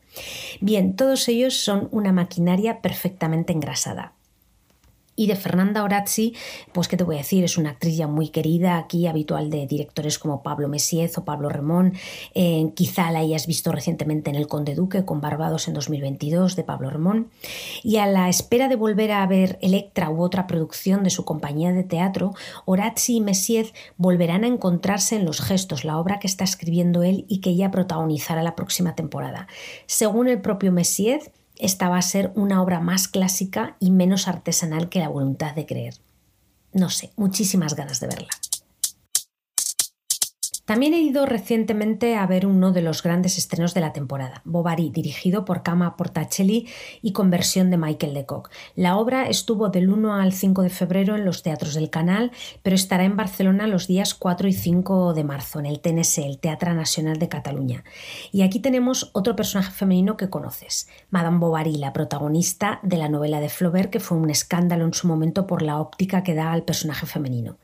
Bien, 0.60 0.96
todos 0.96 1.28
ellos 1.28 1.56
son 1.58 1.88
una 1.92 2.12
maquinaria 2.12 2.82
perfectamente 2.82 3.54
engrasada. 3.54 4.14
Y 5.22 5.28
de 5.28 5.36
Fernanda 5.36 5.84
Orazzi, 5.84 6.34
pues 6.72 6.88
qué 6.88 6.98
te 6.98 7.04
voy 7.04 7.14
a 7.14 7.20
decir, 7.20 7.44
es 7.44 7.56
una 7.60 7.70
actriz 7.70 7.96
ya 7.96 8.08
muy 8.08 8.30
querida 8.30 8.80
aquí, 8.80 9.06
habitual 9.06 9.52
de 9.52 9.68
directores 9.68 10.18
como 10.18 10.42
Pablo 10.42 10.68
Messiez 10.68 11.16
o 11.20 11.26
Pablo 11.26 11.48
Remón. 11.48 11.94
Eh, 12.34 12.72
quizá 12.74 13.12
la 13.12 13.20
hayas 13.20 13.46
visto 13.46 13.72
recientemente 13.72 14.32
en 14.32 14.36
El 14.36 14.48
Conde 14.48 14.74
Duque 14.74 15.06
con 15.06 15.22
Barbados 15.22 15.68
en 15.68 15.76
2022 15.76 16.56
de 16.56 16.64
Pablo 16.64 16.90
Remón. 16.90 17.30
Y 17.84 17.98
a 17.98 18.08
la 18.08 18.30
espera 18.30 18.68
de 18.68 18.76
volver 18.76 19.12
a 19.12 19.28
ver 19.28 19.60
Electra 19.62 20.10
u 20.10 20.24
otra 20.24 20.48
producción 20.48 21.04
de 21.04 21.12
su 21.12 21.24
compañía 21.24 21.72
de 21.72 21.84
teatro, 21.84 22.34
Orazzi 22.66 23.18
y 23.18 23.22
Messiez 23.22 23.76
volverán 23.98 24.44
a 24.44 24.48
encontrarse 24.48 25.18
en 25.18 25.26
Los 25.26 25.40
Gestos, 25.40 25.86
la 25.86 26.00
obra 26.00 26.18
que 26.18 26.26
está 26.26 26.46
escribiendo 26.46 27.04
él 27.04 27.26
y 27.28 27.42
que 27.42 27.52
ella 27.52 27.70
protagonizará 27.70 28.42
la 28.42 28.56
próxima 28.56 28.96
temporada. 28.96 29.46
Según 29.86 30.28
el 30.28 30.42
propio 30.42 30.72
Messiez, 30.72 31.30
esta 31.62 31.90
va 31.90 31.98
a 31.98 32.02
ser 32.02 32.32
una 32.36 32.62
obra 32.62 32.80
más 32.80 33.08
clásica 33.08 33.78
y 33.80 33.92
menos 33.92 34.28
artesanal 34.28 34.90
que 34.90 35.00
la 35.00 35.08
voluntad 35.08 35.56
de 35.56 35.66
creer. 35.66 35.96
No 36.74 36.90
sé, 36.90 37.12
muchísimas 37.16 37.76
ganas 37.76 38.00
de 38.00 38.08
verla. 38.08 38.30
También 40.72 40.94
he 40.94 41.02
ido 41.02 41.26
recientemente 41.26 42.16
a 42.16 42.26
ver 42.26 42.48
uno 42.48 42.72
de 42.72 42.82
los 42.82 43.04
grandes 43.04 43.38
estrenos 43.38 43.74
de 43.74 43.82
la 43.82 43.92
temporada, 43.92 44.42
Bovary, 44.46 44.90
dirigido 44.90 45.44
por 45.44 45.64
Kama 45.64 45.98
Portacelli 45.98 46.66
y 47.02 47.12
con 47.12 47.30
versión 47.30 47.70
de 47.70 47.76
Michael 47.76 48.26
Kock. 48.26 48.50
La 48.78 48.96
obra 48.96 49.28
estuvo 49.28 49.68
del 49.68 49.90
1 49.90 50.14
al 50.14 50.32
5 50.32 50.62
de 50.62 50.70
febrero 50.70 51.18
en 51.18 51.26
los 51.26 51.44
teatros 51.44 51.74
del 51.74 51.90
canal, 51.90 52.32
pero 52.64 52.74
estará 52.74 53.04
en 53.04 53.18
Barcelona 53.18 53.68
los 53.68 53.88
días 53.88 54.14
4 54.14 54.48
y 54.48 54.54
5 54.54 55.14
de 55.14 55.26
marzo, 55.26 55.60
en 55.60 55.66
el 55.66 55.82
TNS, 55.82 56.20
el 56.20 56.40
Teatro 56.40 56.74
Nacional 56.74 57.20
de 57.20 57.28
Cataluña. 57.28 57.84
Y 58.32 58.44
aquí 58.44 58.62
tenemos 58.62 59.10
otro 59.12 59.36
personaje 59.36 59.74
femenino 59.74 60.16
que 60.16 60.30
conoces, 60.30 60.88
Madame 61.10 61.40
Bovary, 61.40 61.76
la 61.76 61.92
protagonista 61.92 62.80
de 62.82 62.96
la 62.96 63.10
novela 63.10 63.42
de 63.42 63.50
Flaubert, 63.50 63.90
que 63.90 64.00
fue 64.00 64.18
un 64.18 64.30
escándalo 64.30 64.86
en 64.86 64.94
su 64.94 65.10
momento 65.10 65.48
por 65.48 65.64
la 65.64 65.82
óptica 65.82 66.24
que 66.24 66.34
da 66.34 66.54
al 66.54 66.64
personaje 66.64 67.06
femenino. 67.08 67.58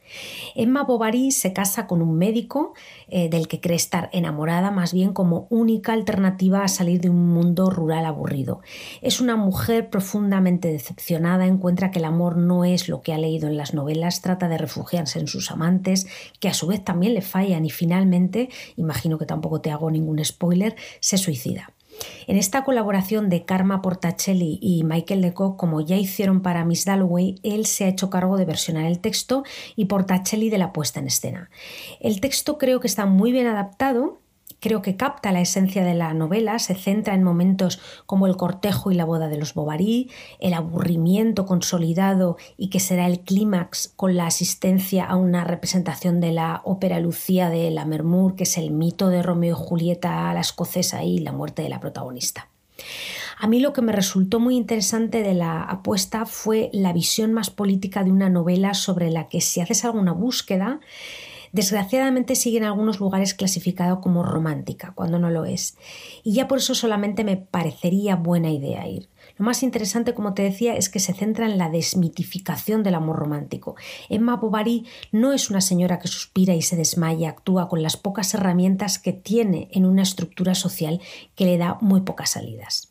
Emma 0.55 0.83
Bovary 0.83 1.31
se 1.31 1.53
casa 1.53 1.87
con 1.87 2.01
un 2.01 2.17
médico, 2.17 2.73
eh, 3.09 3.29
del 3.29 3.47
que 3.47 3.59
cree 3.59 3.75
estar 3.75 4.09
enamorada, 4.13 4.71
más 4.71 4.93
bien 4.93 5.13
como 5.13 5.47
única 5.49 5.93
alternativa 5.93 6.63
a 6.63 6.67
salir 6.67 7.01
de 7.01 7.09
un 7.09 7.27
mundo 7.29 7.69
rural 7.69 8.05
aburrido. 8.05 8.61
Es 9.01 9.21
una 9.21 9.35
mujer 9.35 9.89
profundamente 9.89 10.69
decepcionada, 10.69 11.45
encuentra 11.45 11.91
que 11.91 11.99
el 11.99 12.05
amor 12.05 12.37
no 12.37 12.65
es 12.65 12.89
lo 12.89 13.01
que 13.01 13.13
ha 13.13 13.17
leído 13.17 13.47
en 13.47 13.57
las 13.57 13.73
novelas, 13.73 14.21
trata 14.21 14.47
de 14.47 14.57
refugiarse 14.57 15.19
en 15.19 15.27
sus 15.27 15.51
amantes, 15.51 16.07
que 16.39 16.49
a 16.49 16.53
su 16.53 16.67
vez 16.67 16.83
también 16.83 17.13
le 17.13 17.21
fallan 17.21 17.65
y 17.65 17.69
finalmente, 17.69 18.49
imagino 18.75 19.17
que 19.17 19.25
tampoco 19.25 19.61
te 19.61 19.71
hago 19.71 19.91
ningún 19.91 20.23
spoiler, 20.23 20.75
se 20.99 21.17
suicida. 21.17 21.73
En 22.27 22.37
esta 22.37 22.63
colaboración 22.63 23.29
de 23.29 23.45
Karma 23.45 23.81
Portacelli 23.81 24.59
y 24.61 24.83
Michael 24.83 25.21
Lecoq, 25.21 25.57
como 25.57 25.81
ya 25.81 25.95
hicieron 25.95 26.41
para 26.41 26.65
Miss 26.65 26.85
Dalloway, 26.85 27.35
él 27.43 27.65
se 27.65 27.85
ha 27.85 27.87
hecho 27.87 28.09
cargo 28.09 28.37
de 28.37 28.45
versionar 28.45 28.85
el 28.85 28.99
texto 28.99 29.43
y 29.75 29.85
Portacelli 29.85 30.49
de 30.49 30.57
la 30.57 30.73
puesta 30.73 30.99
en 30.99 31.07
escena. 31.07 31.49
El 31.99 32.19
texto 32.19 32.57
creo 32.57 32.79
que 32.79 32.87
está 32.87 33.05
muy 33.05 33.31
bien 33.31 33.47
adaptado 33.47 34.19
creo 34.67 34.81
que 34.81 34.97
capta 34.97 35.31
la 35.31 35.39
esencia 35.39 35.85
de 35.85 35.93
la 35.93 36.13
novela, 36.13 36.59
se 36.59 36.75
centra 36.75 37.13
en 37.13 37.23
momentos 37.23 37.79
como 38.05 38.27
el 38.27 38.35
cortejo 38.35 38.91
y 38.91 38.95
la 38.95 39.05
boda 39.05 39.29
de 39.29 39.37
los 39.37 39.53
Bovary, 39.53 40.11
el 40.41 40.53
aburrimiento 40.53 41.45
consolidado 41.45 42.35
y 42.57 42.69
que 42.69 42.81
será 42.81 43.07
el 43.07 43.21
clímax 43.21 43.93
con 43.95 44.17
la 44.17 44.27
asistencia 44.27 45.05
a 45.05 45.15
una 45.15 45.45
representación 45.45 46.19
de 46.19 46.33
la 46.33 46.59
ópera 46.65 46.99
Lucía 46.99 47.49
de 47.49 47.71
la 47.71 47.85
Mermur, 47.85 48.35
que 48.35 48.43
es 48.43 48.57
el 48.57 48.71
mito 48.71 49.07
de 49.07 49.23
Romeo 49.23 49.55
y 49.55 49.57
Julieta 49.57 50.29
a 50.29 50.33
la 50.33 50.41
escocesa 50.41 51.01
y 51.01 51.19
la 51.19 51.31
muerte 51.31 51.61
de 51.61 51.69
la 51.69 51.79
protagonista. 51.79 52.49
A 53.39 53.47
mí 53.47 53.61
lo 53.61 53.71
que 53.71 53.81
me 53.81 53.93
resultó 53.93 54.41
muy 54.41 54.57
interesante 54.57 55.23
de 55.23 55.33
la 55.33 55.61
apuesta 55.63 56.25
fue 56.25 56.69
la 56.73 56.91
visión 56.91 57.31
más 57.31 57.49
política 57.51 58.03
de 58.03 58.11
una 58.11 58.29
novela 58.29 58.73
sobre 58.73 59.11
la 59.11 59.29
que 59.29 59.39
si 59.39 59.61
haces 59.61 59.85
alguna 59.85 60.11
búsqueda, 60.11 60.81
Desgraciadamente 61.51 62.35
sigue 62.35 62.57
en 62.57 62.63
algunos 62.63 62.99
lugares 62.99 63.33
clasificado 63.33 64.01
como 64.01 64.23
romántica, 64.23 64.93
cuando 64.95 65.19
no 65.19 65.29
lo 65.29 65.45
es. 65.45 65.77
Y 66.23 66.33
ya 66.33 66.47
por 66.47 66.59
eso 66.59 66.75
solamente 66.75 67.23
me 67.23 67.37
parecería 67.37 68.15
buena 68.15 68.51
idea 68.51 68.87
ir. 68.87 69.09
Lo 69.37 69.45
más 69.45 69.63
interesante, 69.63 70.13
como 70.13 70.33
te 70.33 70.43
decía, 70.43 70.75
es 70.75 70.89
que 70.89 70.99
se 70.99 71.13
centra 71.13 71.45
en 71.45 71.57
la 71.57 71.69
desmitificación 71.69 72.83
del 72.83 72.95
amor 72.95 73.17
romántico. 73.17 73.75
Emma 74.09 74.35
Bovary 74.35 74.85
no 75.11 75.33
es 75.33 75.49
una 75.49 75.61
señora 75.61 75.99
que 75.99 76.07
suspira 76.07 76.55
y 76.55 76.61
se 76.61 76.75
desmaya, 76.75 77.29
actúa 77.29 77.67
con 77.67 77.83
las 77.83 77.97
pocas 77.97 78.33
herramientas 78.33 78.99
que 78.99 79.13
tiene 79.13 79.69
en 79.71 79.85
una 79.85 80.03
estructura 80.03 80.55
social 80.55 81.01
que 81.35 81.45
le 81.45 81.57
da 81.57 81.77
muy 81.81 82.01
pocas 82.01 82.31
salidas. 82.31 82.86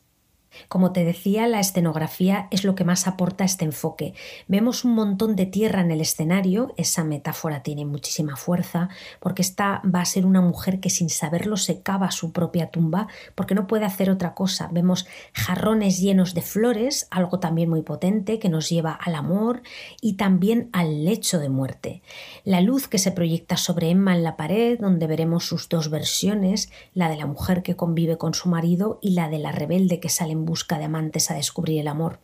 Como 0.69 0.93
te 0.93 1.05
decía, 1.05 1.47
la 1.47 1.61
escenografía 1.61 2.49
es 2.51 2.65
lo 2.65 2.75
que 2.75 2.85
más 2.85 3.07
aporta 3.07 3.45
este 3.45 3.65
enfoque. 3.65 4.15
Vemos 4.49 4.85
un 4.85 4.95
montón 4.95 5.37
de 5.37 5.47
tierra 5.47 5.81
en 5.81 5.91
el 5.91 6.01
escenario, 6.01 6.73
esa 6.77 7.05
metáfora 7.05 7.63
tiene 7.63 7.85
muchísima 7.85 8.37
fuerza, 8.37 8.89
porque 9.21 9.43
esta 9.43 9.83
va 9.85 10.01
a 10.01 10.05
ser 10.05 10.27
una 10.27 10.41
mujer 10.41 10.81
que 10.81 10.91
sin 10.91 11.11
saberlo 11.11 11.57
se 11.57 11.83
cava 11.83 12.11
su 12.11 12.33
propia 12.33 12.71
tumba, 12.71 13.09
porque 13.35 13.55
no 13.55 13.67
puede 13.67 13.85
hacer 13.85 14.11
otra 14.11 14.35
cosa. 14.35 14.69
Vemos 14.73 15.07
jarrones 15.33 16.01
llenos 16.01 16.35
de 16.35 16.43
flores, 16.43 17.09
algo 17.11 17.39
también 17.41 17.69
muy 17.69 17.83
potente 17.83 18.39
que 18.39 18.49
nos 18.49 18.69
lleva 18.69 18.93
al 18.93 19.15
amor 19.15 19.63
y 20.01 20.15
también 20.15 20.71
al 20.73 21.05
lecho 21.05 21.39
de 21.39 21.49
muerte. 21.49 22.03
La 22.45 22.61
luz 22.61 22.89
que 22.89 22.99
se 22.99 23.13
proyecta 23.13 23.57
sobre 23.57 23.91
Emma 23.91 24.15
en 24.15 24.23
la 24.23 24.37
pared, 24.37 24.79
donde 24.79 25.07
veremos 25.07 25.47
sus 25.47 25.69
dos 25.69 25.91
versiones, 25.91 26.71
la 26.95 27.09
de 27.09 27.17
la 27.17 27.27
mujer 27.27 27.63
que 27.63 27.77
convive 27.77 28.17
con 28.19 28.35
su 28.35 28.49
marido 28.49 28.99
y 29.03 29.11
la 29.11 29.29
de 29.29 29.39
la 29.39 29.53
rebelde 29.53 30.01
que 30.01 30.09
sale 30.09 30.33
en 30.33 30.46
busca 30.47 30.79
de 30.79 30.85
amantes 30.85 31.31
a 31.31 31.35
descubrir 31.35 31.81
el 31.81 31.88
amor. 31.88 32.21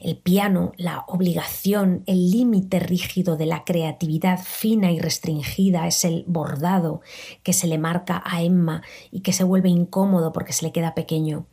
El 0.00 0.16
piano, 0.16 0.72
la 0.76 1.04
obligación, 1.08 2.02
el 2.06 2.30
límite 2.30 2.78
rígido 2.78 3.36
de 3.36 3.46
la 3.46 3.64
creatividad 3.64 4.38
fina 4.42 4.92
y 4.92 5.00
restringida 5.00 5.86
es 5.86 6.04
el 6.04 6.24
bordado 6.26 7.00
que 7.42 7.52
se 7.52 7.66
le 7.66 7.78
marca 7.78 8.22
a 8.24 8.42
Emma 8.42 8.82
y 9.10 9.20
que 9.20 9.32
se 9.32 9.44
vuelve 9.44 9.68
incómodo 9.68 10.32
porque 10.32 10.52
se 10.52 10.64
le 10.64 10.72
queda 10.72 10.94
pequeño. 10.94 11.46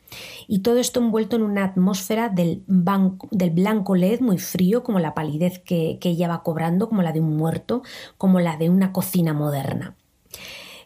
Y 0.48 0.60
todo 0.60 0.78
esto 0.78 1.00
envuelto 1.00 1.36
en 1.36 1.42
una 1.42 1.66
atmósfera 1.66 2.30
del, 2.30 2.64
del 2.68 3.50
blanco 3.50 3.96
LED 3.96 4.20
muy 4.22 4.38
frío, 4.38 4.84
como 4.84 5.00
la 5.00 5.16
palidez 5.16 5.60
que 5.60 5.98
ella 6.04 6.28
va 6.28 6.44
cobrando, 6.44 6.88
como 6.90 7.02
la 7.02 7.14
de 7.14 7.22
un 7.22 7.36
muerto, 7.36 7.82
como 8.18 8.40
la 8.40 8.58
de 8.58 8.70
una 8.70 8.94
cocina 8.94 9.34
moderna. 9.34 9.96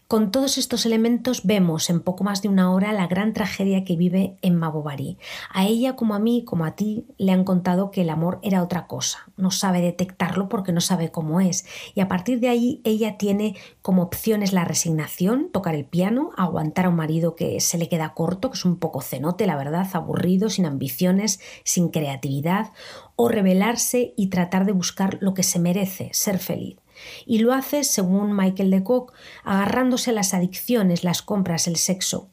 Con 0.08 0.32
todos 0.32 0.58
estos 0.58 0.86
elementos 0.86 1.46
vemos 1.46 1.90
en 1.90 2.00
poco 2.00 2.24
más 2.24 2.42
de 2.42 2.48
una 2.48 2.72
hora 2.72 2.94
la 2.94 3.08
gran 3.08 3.34
tragedia 3.34 3.84
que 3.84 3.98
vive 3.98 4.38
Emma 4.42 4.70
Bovary. 4.70 5.18
A 5.52 5.66
ella 5.66 5.98
como 5.98 6.16
a 6.16 6.20
mí, 6.20 6.46
como 6.46 6.64
a 6.64 6.78
ti, 6.78 7.06
le 7.18 7.34
han 7.34 7.44
contado 7.44 7.92
que 7.92 8.04
el 8.04 8.10
amor 8.10 8.40
era 8.42 8.64
otra 8.64 8.88
cosa. 8.88 9.30
No 9.36 9.52
sabe 9.52 9.82
detectarlo 9.82 10.48
porque 10.48 10.72
no 10.72 10.80
sabe 10.80 11.12
cómo 11.12 11.42
es. 11.42 11.66
Y 11.94 12.00
a 12.00 12.08
partir 12.08 12.40
de 12.40 12.48
ahí 12.48 12.80
ella 12.86 13.18
tiene 13.18 13.58
como 13.82 14.02
opciones 14.02 14.54
la 14.54 14.64
resignación, 14.64 15.50
tocar 15.52 15.76
el 15.76 15.84
piano, 15.84 16.32
aguantar 16.38 16.86
a 16.86 16.90
un 16.90 16.96
marido 16.96 17.36
que 17.36 17.60
se 17.60 17.78
le 17.78 17.90
queda 17.90 18.14
corto, 18.14 18.50
que 18.50 18.58
es 18.58 18.64
un 18.64 18.78
poco 18.78 19.02
cenote, 19.02 19.46
la 19.46 19.58
verdad, 19.58 19.90
aburrido, 19.92 20.50
sin 20.50 20.66
ambiciones, 20.66 21.42
sin 21.66 21.90
creatividad, 21.90 22.72
o 23.18 23.28
rebelarse 23.28 24.14
y 24.16 24.28
tratar 24.28 24.66
de 24.66 24.72
buscar 24.72 25.18
lo 25.20 25.34
que 25.34 25.44
se 25.44 25.60
merece, 25.60 26.12
ser 26.14 26.40
feliz. 26.40 26.78
Y 27.26 27.40
lo 27.40 27.54
hace, 27.54 27.84
según 27.84 28.36
Michael 28.36 28.70
Lecoq, 28.70 29.14
agarrándose 29.44 30.12
a 30.12 30.14
las 30.14 30.34
adicciones, 30.34 31.04
las 31.04 31.22
compras, 31.22 31.68
el 31.68 31.78
sexo. 31.78 32.30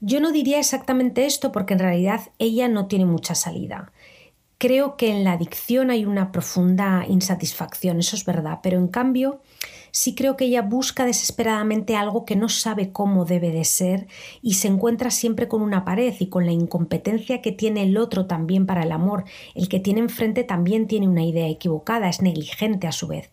Yo 0.00 0.20
no 0.20 0.32
diría 0.32 0.58
exactamente 0.58 1.26
esto 1.26 1.52
porque 1.52 1.74
en 1.74 1.80
realidad 1.80 2.30
ella 2.38 2.68
no 2.68 2.86
tiene 2.86 3.04
mucha 3.04 3.34
salida. 3.34 3.92
Creo 4.56 4.96
que 4.96 5.10
en 5.10 5.24
la 5.24 5.32
adicción 5.32 5.90
hay 5.90 6.04
una 6.04 6.32
profunda 6.32 7.04
insatisfacción, 7.08 7.98
eso 7.98 8.16
es 8.16 8.24
verdad, 8.24 8.60
pero 8.62 8.78
en 8.78 8.88
cambio 8.88 9.40
sí 9.92 10.14
creo 10.14 10.36
que 10.36 10.46
ella 10.46 10.62
busca 10.62 11.04
desesperadamente 11.04 11.96
algo 11.96 12.24
que 12.24 12.36
no 12.36 12.48
sabe 12.48 12.92
cómo 12.92 13.24
debe 13.24 13.50
de 13.50 13.64
ser 13.64 14.06
y 14.42 14.54
se 14.54 14.68
encuentra 14.68 15.10
siempre 15.10 15.48
con 15.48 15.62
una 15.62 15.84
pared 15.84 16.14
y 16.18 16.26
con 16.26 16.46
la 16.46 16.52
incompetencia 16.52 17.42
que 17.42 17.52
tiene 17.52 17.82
el 17.82 17.96
otro 17.96 18.26
también 18.26 18.66
para 18.66 18.82
el 18.82 18.92
amor. 18.92 19.24
El 19.54 19.68
que 19.68 19.80
tiene 19.80 20.00
enfrente 20.00 20.44
también 20.44 20.86
tiene 20.86 21.08
una 21.08 21.24
idea 21.24 21.48
equivocada, 21.48 22.08
es 22.08 22.22
negligente 22.22 22.86
a 22.86 22.92
su 22.92 23.06
vez. 23.06 23.30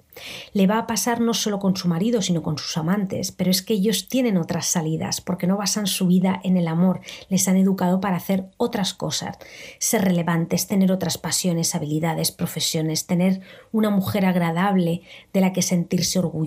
Le 0.53 0.67
va 0.67 0.79
a 0.79 0.87
pasar 0.87 1.21
no 1.21 1.33
solo 1.33 1.59
con 1.59 1.75
su 1.75 1.87
marido, 1.87 2.21
sino 2.21 2.41
con 2.41 2.57
sus 2.57 2.75
amantes, 2.77 3.31
pero 3.31 3.51
es 3.51 3.61
que 3.61 3.75
ellos 3.75 4.07
tienen 4.07 4.37
otras 4.37 4.65
salidas, 4.65 5.21
porque 5.21 5.47
no 5.47 5.57
basan 5.57 5.87
su 5.87 6.07
vida 6.07 6.39
en 6.43 6.57
el 6.57 6.67
amor, 6.67 7.01
les 7.29 7.47
han 7.47 7.57
educado 7.57 8.01
para 8.01 8.17
hacer 8.17 8.45
otras 8.57 8.93
cosas, 8.93 9.37
ser 9.79 10.03
relevantes, 10.03 10.67
tener 10.67 10.91
otras 10.91 11.17
pasiones, 11.17 11.75
habilidades, 11.75 12.31
profesiones, 12.31 13.05
tener 13.05 13.41
una 13.71 13.89
mujer 13.89 14.25
agradable 14.25 15.01
de 15.33 15.41
la 15.41 15.53
que 15.53 15.61
sentirse 15.61 16.19
orgulloso 16.19 16.46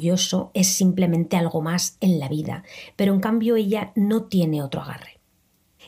es 0.54 0.66
simplemente 0.68 1.36
algo 1.36 1.60
más 1.60 1.96
en 2.00 2.18
la 2.18 2.28
vida, 2.28 2.64
pero 2.96 3.14
en 3.14 3.20
cambio 3.20 3.56
ella 3.56 3.92
no 3.94 4.24
tiene 4.24 4.62
otro 4.62 4.80
agarre. 4.80 5.20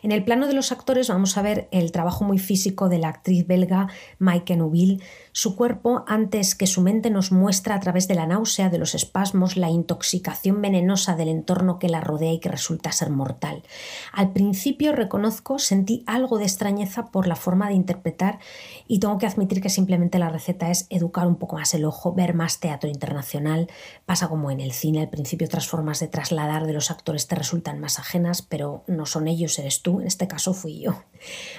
En 0.03 0.11
el 0.11 0.25
plano 0.25 0.49
de 0.49 0.55
los 0.55 0.73
actores 0.73 1.09
vamos 1.09 1.37
a 1.39 1.43
ver 1.43 1.69
el 1.71 1.93
trabajo 1.93 2.25
muy 2.25 2.39
físico 2.39 2.89
de 2.89 2.99
la 2.99 3.09
actriz 3.09 3.47
belga 3.47 3.89
Maike 4.19 4.57
Nubil. 4.57 5.01
Su 5.35 5.57
cuerpo, 5.57 6.05
antes 6.07 6.55
que 6.55 6.67
su 6.67 6.83
mente 6.83 7.09
nos 7.09 7.33
muestra 7.33 7.75
a 7.75 7.81
través 7.81 8.07
de 8.07 8.15
la 8.15 8.27
náusea, 8.27 8.69
de 8.69 8.77
los 8.77 8.95
espasmos, 8.95 9.57
la 9.57 9.71
intoxicación 9.71 10.61
venenosa 10.61 11.17
del 11.17 11.29
entorno 11.29 11.79
que 11.79 11.89
la 11.89 12.03
rodea 12.03 12.35
y 12.35 12.39
que 12.39 12.51
resulta 12.51 12.93
ser 12.93 13.09
mortal. 13.09 13.63
Al 14.13 14.35
principio 14.35 14.93
reconozco, 14.93 15.59
sentí 15.59 16.05
algo 16.07 16.37
de 16.37 16.45
extrañeza 16.45 17.07
por 17.07 17.27
la 17.27 17.35
forma 17.37 17.69
de 17.69 17.75
interpretar 17.75 18.41
y 18.87 18.99
tengo 18.99 19.17
que 19.17 19.27
admitir 19.27 19.63
que 19.63 19.71
simplemente 19.71 20.19
la 20.19 20.29
receta 20.29 20.71
es 20.71 20.87
educar 20.91 21.27
un 21.27 21.37
poco 21.37 21.57
más 21.57 21.73
el 21.73 21.87
ojo, 21.87 22.13
ver 22.13 22.35
más 22.35 22.61
teatro 22.61 22.91
internacional. 22.91 23.71
Pasa 24.05 24.29
como 24.29 24.51
en 24.51 24.61
el 24.61 24.73
cine, 24.73 25.01
al 25.01 25.09
principio 25.09 25.47
otras 25.47 25.67
formas 25.67 25.99
de 26.01 26.09
trasladar 26.09 26.67
de 26.67 26.75
los 26.75 26.91
actores 26.91 27.27
te 27.27 27.37
resultan 27.37 27.81
más 27.81 27.99
ajenas, 27.99 28.43
pero 28.43 28.85
no 28.87 29.07
son 29.07 29.29
ellos, 29.29 29.59
eres 29.59 29.81
tú 29.81 30.03
en 30.03 30.09
este 30.09 30.29
caso 30.29 30.53
fui 30.53 30.81
yo. 30.81 31.05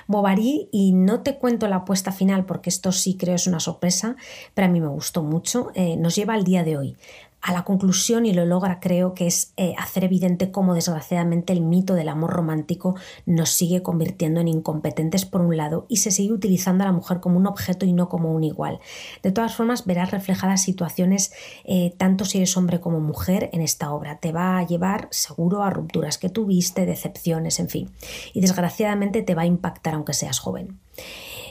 Bovary, 0.06 0.70
y 0.72 0.94
no 0.94 1.22
te 1.22 1.40
cuento 1.40 1.68
la 1.68 1.78
apuesta 1.78 2.12
final 2.12 2.46
porque 2.46 2.70
esto 2.70 2.92
sí 2.92 3.18
creo 3.18 3.34
es 3.34 3.48
una 3.48 3.60
sorpresa, 3.64 4.16
pero 4.54 4.68
a 4.68 4.72
mí 4.72 4.80
me 4.80 4.88
gustó 4.88 5.24
mucho, 5.24 5.72
eh, 5.76 5.98
nos 5.98 6.16
lleva 6.16 6.34
al 6.34 6.44
día 6.44 6.64
de 6.64 6.78
hoy 6.78 6.98
a 7.44 7.52
la 7.52 7.64
conclusión 7.64 8.26
y 8.26 8.34
lo 8.34 8.46
logra 8.46 8.80
creo 8.80 9.14
que 9.14 9.28
es 9.28 9.52
eh, 9.58 9.76
hacer 9.78 10.06
evidente 10.06 10.50
cómo 10.50 10.74
desgraciadamente 10.74 11.52
el 11.52 11.60
mito 11.60 11.94
del 11.94 12.08
amor 12.08 12.32
romántico 12.32 12.96
nos 13.26 13.50
sigue 13.50 13.84
convirtiendo 13.84 14.40
en 14.40 14.48
incompetentes 14.48 15.26
por 15.26 15.42
un 15.42 15.58
lado 15.58 15.86
y 15.90 15.98
se 15.98 16.12
sigue 16.12 16.32
utilizando 16.32 16.86
a 16.86 16.88
la 16.88 16.94
mujer 16.94 17.20
como 17.20 17.38
un 17.38 17.46
objeto 17.46 17.86
y 17.86 17.92
no 17.92 18.08
como 18.08 18.32
un 18.32 18.46
igual. 18.46 18.80
De 19.24 19.34
todas 19.34 19.56
formas 19.56 19.86
verás 19.86 20.12
reflejadas 20.12 20.64
situaciones 20.64 21.34
eh, 21.66 21.94
tanto 21.98 22.24
si 22.24 22.38
eres 22.38 22.56
hombre 22.56 22.80
como 22.80 23.02
mujer 23.02 23.50
en 23.52 23.60
esta 23.60 23.92
obra. 23.92 24.20
Te 24.20 24.32
va 24.32 24.58
a 24.58 24.66
llevar 24.66 25.10
seguro 25.12 25.64
a 25.64 25.70
rupturas 25.70 26.18
que 26.18 26.30
tuviste, 26.30 26.86
decepciones, 26.86 27.60
en 27.60 27.68
fin. 27.68 27.92
Y 28.34 28.40
desgraciadamente 28.40 29.22
te 29.22 29.36
va 29.36 29.42
a 29.42 29.48
impactar 29.48 29.96
aunque 29.96 30.14
seas 30.14 30.40
joven. 30.40 30.80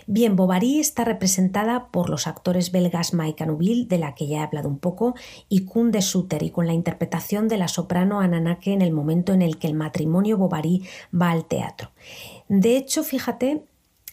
Bien, 0.06 0.36
Bovary 0.36 0.80
está 0.80 1.04
representada 1.04 1.88
por 1.90 2.10
los 2.10 2.26
actores 2.26 2.72
belgas 2.72 3.14
Mike 3.14 3.46
Nubil, 3.46 3.88
de 3.88 3.98
la 3.98 4.14
que 4.14 4.26
ya 4.26 4.38
he 4.38 4.40
hablado 4.40 4.68
un 4.68 4.78
poco, 4.78 5.14
y 5.48 5.64
Kun 5.64 5.90
de 5.92 6.02
Suter, 6.02 6.42
y 6.42 6.50
con 6.50 6.66
la 6.66 6.72
interpretación 6.72 7.48
de 7.48 7.58
la 7.58 7.68
soprano 7.68 8.20
Ananake 8.20 8.72
en 8.72 8.82
el 8.82 8.92
momento 8.92 9.32
en 9.32 9.42
el 9.42 9.58
que 9.58 9.68
el 9.68 9.74
matrimonio 9.74 10.38
Bovary 10.38 10.82
va 11.14 11.30
al 11.30 11.44
teatro. 11.44 11.90
De 12.48 12.76
hecho, 12.76 13.04
fíjate, 13.04 13.64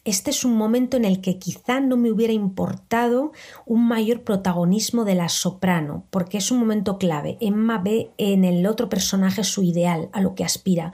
este 0.05 0.31
es 0.31 0.45
un 0.45 0.55
momento 0.55 0.97
en 0.97 1.05
el 1.05 1.21
que 1.21 1.37
quizá 1.37 1.81
no 1.81 1.97
me 1.97 2.11
hubiera 2.11 2.33
importado 2.33 3.31
un 3.65 3.87
mayor 3.87 4.23
protagonismo 4.23 5.05
de 5.05 5.15
la 5.15 5.29
soprano, 5.29 6.05
porque 6.09 6.37
es 6.37 6.51
un 6.51 6.59
momento 6.59 6.97
clave. 6.97 7.37
Emma 7.41 7.79
ve 7.79 8.11
en 8.17 8.45
el 8.45 8.65
otro 8.65 8.89
personaje 8.89 9.43
su 9.43 9.61
ideal, 9.61 10.09
a 10.13 10.21
lo 10.21 10.35
que 10.35 10.43
aspira, 10.45 10.93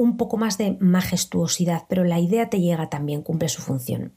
un 0.00 0.16
poco 0.16 0.38
más 0.38 0.56
de 0.56 0.78
majestuosidad, 0.80 1.84
pero 1.88 2.04
la 2.04 2.18
idea 2.18 2.48
te 2.48 2.60
llega 2.60 2.88
también, 2.88 3.22
cumple 3.22 3.50
su 3.50 3.60
función. 3.60 4.12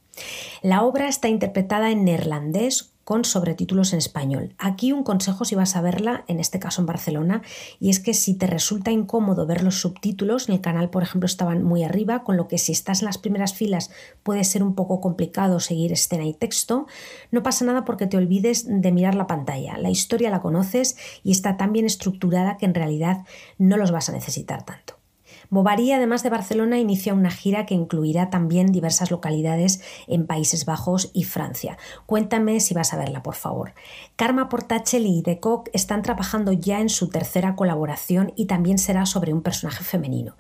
La 0.62 0.84
obra 0.84 1.10
está 1.10 1.28
interpretada 1.28 1.92
en 1.92 2.06
neerlandés 2.06 2.94
con 3.04 3.26
sobretítulos 3.26 3.92
en 3.92 4.00
español. 4.00 4.56
Aquí 4.58 4.94
un 4.94 5.04
consejo 5.04 5.44
si 5.44 5.56
vas 5.56 5.76
a 5.76 5.82
verla, 5.82 6.24
en 6.30 6.40
este 6.40 6.60
caso 6.60 6.82
en 6.82 6.86
Barcelona, 6.86 7.42
y 7.82 7.90
es 7.90 8.00
que 8.00 8.14
si 8.14 8.34
te 8.36 8.48
resulta 8.48 8.92
incómodo 8.92 9.46
ver 9.46 9.62
los 9.62 9.82
subtítulos, 9.82 10.48
en 10.48 10.56
el 10.56 10.62
canal 10.62 10.90
por 10.90 11.04
ejemplo 11.04 11.26
estaban 11.26 11.64
muy 11.64 11.84
arriba, 11.84 12.24
con 12.24 12.38
lo 12.38 12.48
que 12.48 12.58
si 12.58 12.72
estás 12.72 13.02
en 13.02 13.08
las 13.08 13.18
primeras 13.18 13.54
filas 13.54 13.92
puede 14.24 14.46
ser 14.46 14.64
un 14.64 14.76
poco 14.76 15.02
complicado 15.02 15.60
seguir 15.60 15.92
escena 15.92 16.24
y 16.24 16.34
texto, 16.34 16.88
no 17.30 17.44
pasa 17.44 17.66
nada 17.66 17.84
porque 17.84 18.08
te 18.08 18.16
olvides 18.16 18.66
de 18.70 18.92
mirar 18.94 19.16
la 19.16 19.28
pantalla. 19.28 19.78
La 19.78 19.90
historia 19.90 20.30
la 20.30 20.42
conoces 20.42 20.96
y 21.24 21.32
está 21.32 21.58
tan 21.58 21.74
bien 21.74 21.86
estructurada 21.86 22.56
que 22.56 22.68
en 22.68 22.74
realidad 22.74 23.26
no 23.58 23.76
los 23.76 23.92
vas 23.92 24.08
a 24.08 24.14
necesitar 24.14 24.64
tanto. 24.64 25.03
Bovary, 25.50 25.92
además 25.92 26.24
de 26.24 26.30
Barcelona, 26.30 26.80
inicia 26.80 27.14
una 27.14 27.32
gira 27.32 27.66
que 27.66 27.76
incluirá 27.76 28.30
también 28.30 28.72
diversas 28.72 29.12
localidades 29.12 29.82
en 30.08 30.26
Países 30.26 30.66
Bajos 30.66 31.12
y 31.14 31.24
Francia. 31.24 31.78
Cuéntame 32.06 32.60
si 32.60 32.74
vas 32.74 32.94
a 32.94 32.98
verla, 32.98 33.24
por 33.24 33.36
favor. 33.36 33.74
Karma 34.16 34.50
Portacelli 34.50 35.20
y 35.20 35.22
De 35.22 35.40
Kock 35.40 35.70
están 35.74 36.02
trabajando 36.02 36.52
ya 36.52 36.80
en 36.80 36.90
su 36.90 37.10
tercera 37.10 37.56
colaboración 37.56 38.34
y 38.36 38.46
también 38.46 38.78
será 38.78 39.06
sobre 39.06 39.34
un 39.34 39.42
personaje 39.42 39.84
femenino. 39.84 40.36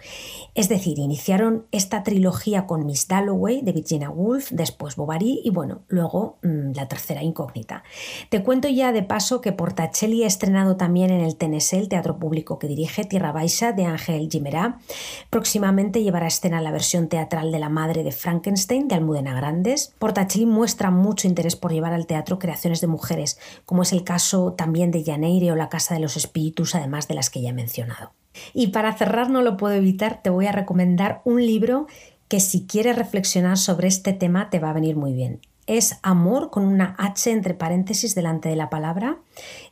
Es 0.55 0.69
decir, 0.69 0.99
iniciaron 0.99 1.65
esta 1.71 2.03
trilogía 2.03 2.65
con 2.65 2.85
Miss 2.85 3.07
Dalloway 3.07 3.61
de 3.61 3.71
Virginia 3.71 4.09
Woolf, 4.09 4.51
después 4.51 4.95
Bovary 4.95 5.41
y 5.43 5.49
bueno, 5.49 5.81
luego 5.87 6.37
mmm, 6.43 6.71
la 6.75 6.87
tercera 6.87 7.23
incógnita. 7.23 7.83
Te 8.29 8.43
cuento 8.43 8.67
ya 8.67 8.91
de 8.91 9.03
paso 9.03 9.41
que 9.41 9.51
Portacelli 9.51 10.23
ha 10.23 10.27
estrenado 10.27 10.77
también 10.77 11.11
en 11.11 11.21
el 11.21 11.35
TNS, 11.35 11.73
el 11.73 11.89
teatro 11.89 12.17
público 12.17 12.59
que 12.59 12.67
dirige 12.67 13.05
Tierra 13.05 13.31
Baixa 13.31 13.71
de 13.71 13.85
Ángel 13.85 14.29
Gimerá 14.29 14.79
Próximamente 15.29 16.03
llevará 16.03 16.25
a 16.25 16.27
escena 16.29 16.61
la 16.61 16.71
versión 16.71 17.07
teatral 17.07 17.51
de 17.51 17.59
La 17.59 17.69
madre 17.69 18.03
de 18.03 18.11
Frankenstein 18.11 18.87
de 18.87 18.95
Almudena 18.95 19.33
Grandes. 19.33 19.93
Portacelli 19.99 20.45
muestra 20.45 20.91
mucho 20.91 21.27
interés 21.27 21.55
por 21.55 21.71
llevar 21.71 21.93
al 21.93 22.07
teatro 22.07 22.39
creaciones 22.39 22.81
de 22.81 22.87
mujeres, 22.87 23.39
como 23.65 23.83
es 23.83 23.91
el 23.91 24.03
caso 24.03 24.53
también 24.53 24.91
de 24.91 25.03
Janeire 25.03 25.51
o 25.51 25.55
La 25.55 25.69
Casa 25.69 25.93
de 25.93 25.99
los 25.99 26.17
Espíritus, 26.17 26.75
además 26.75 27.07
de 27.07 27.15
las 27.15 27.29
que 27.29 27.41
ya 27.41 27.49
he 27.49 27.53
mencionado. 27.53 28.11
Y 28.53 28.67
para 28.67 28.93
cerrar, 28.93 29.29
no 29.29 29.41
lo 29.41 29.57
puedo 29.57 29.75
evitar, 29.75 30.21
te 30.21 30.29
voy 30.29 30.47
a 30.47 30.51
recomendar 30.51 31.21
un 31.23 31.45
libro 31.45 31.87
que 32.27 32.39
si 32.39 32.65
quieres 32.65 32.95
reflexionar 32.95 33.57
sobre 33.57 33.87
este 33.87 34.13
tema 34.13 34.49
te 34.49 34.59
va 34.59 34.71
a 34.71 34.73
venir 34.73 34.95
muy 34.95 35.13
bien. 35.13 35.39
Es 35.67 35.99
Amor 36.01 36.49
con 36.49 36.65
una 36.65 36.95
H 36.97 37.31
entre 37.31 37.53
paréntesis 37.53 38.15
delante 38.15 38.49
de 38.49 38.55
la 38.55 38.69
palabra. 38.69 39.17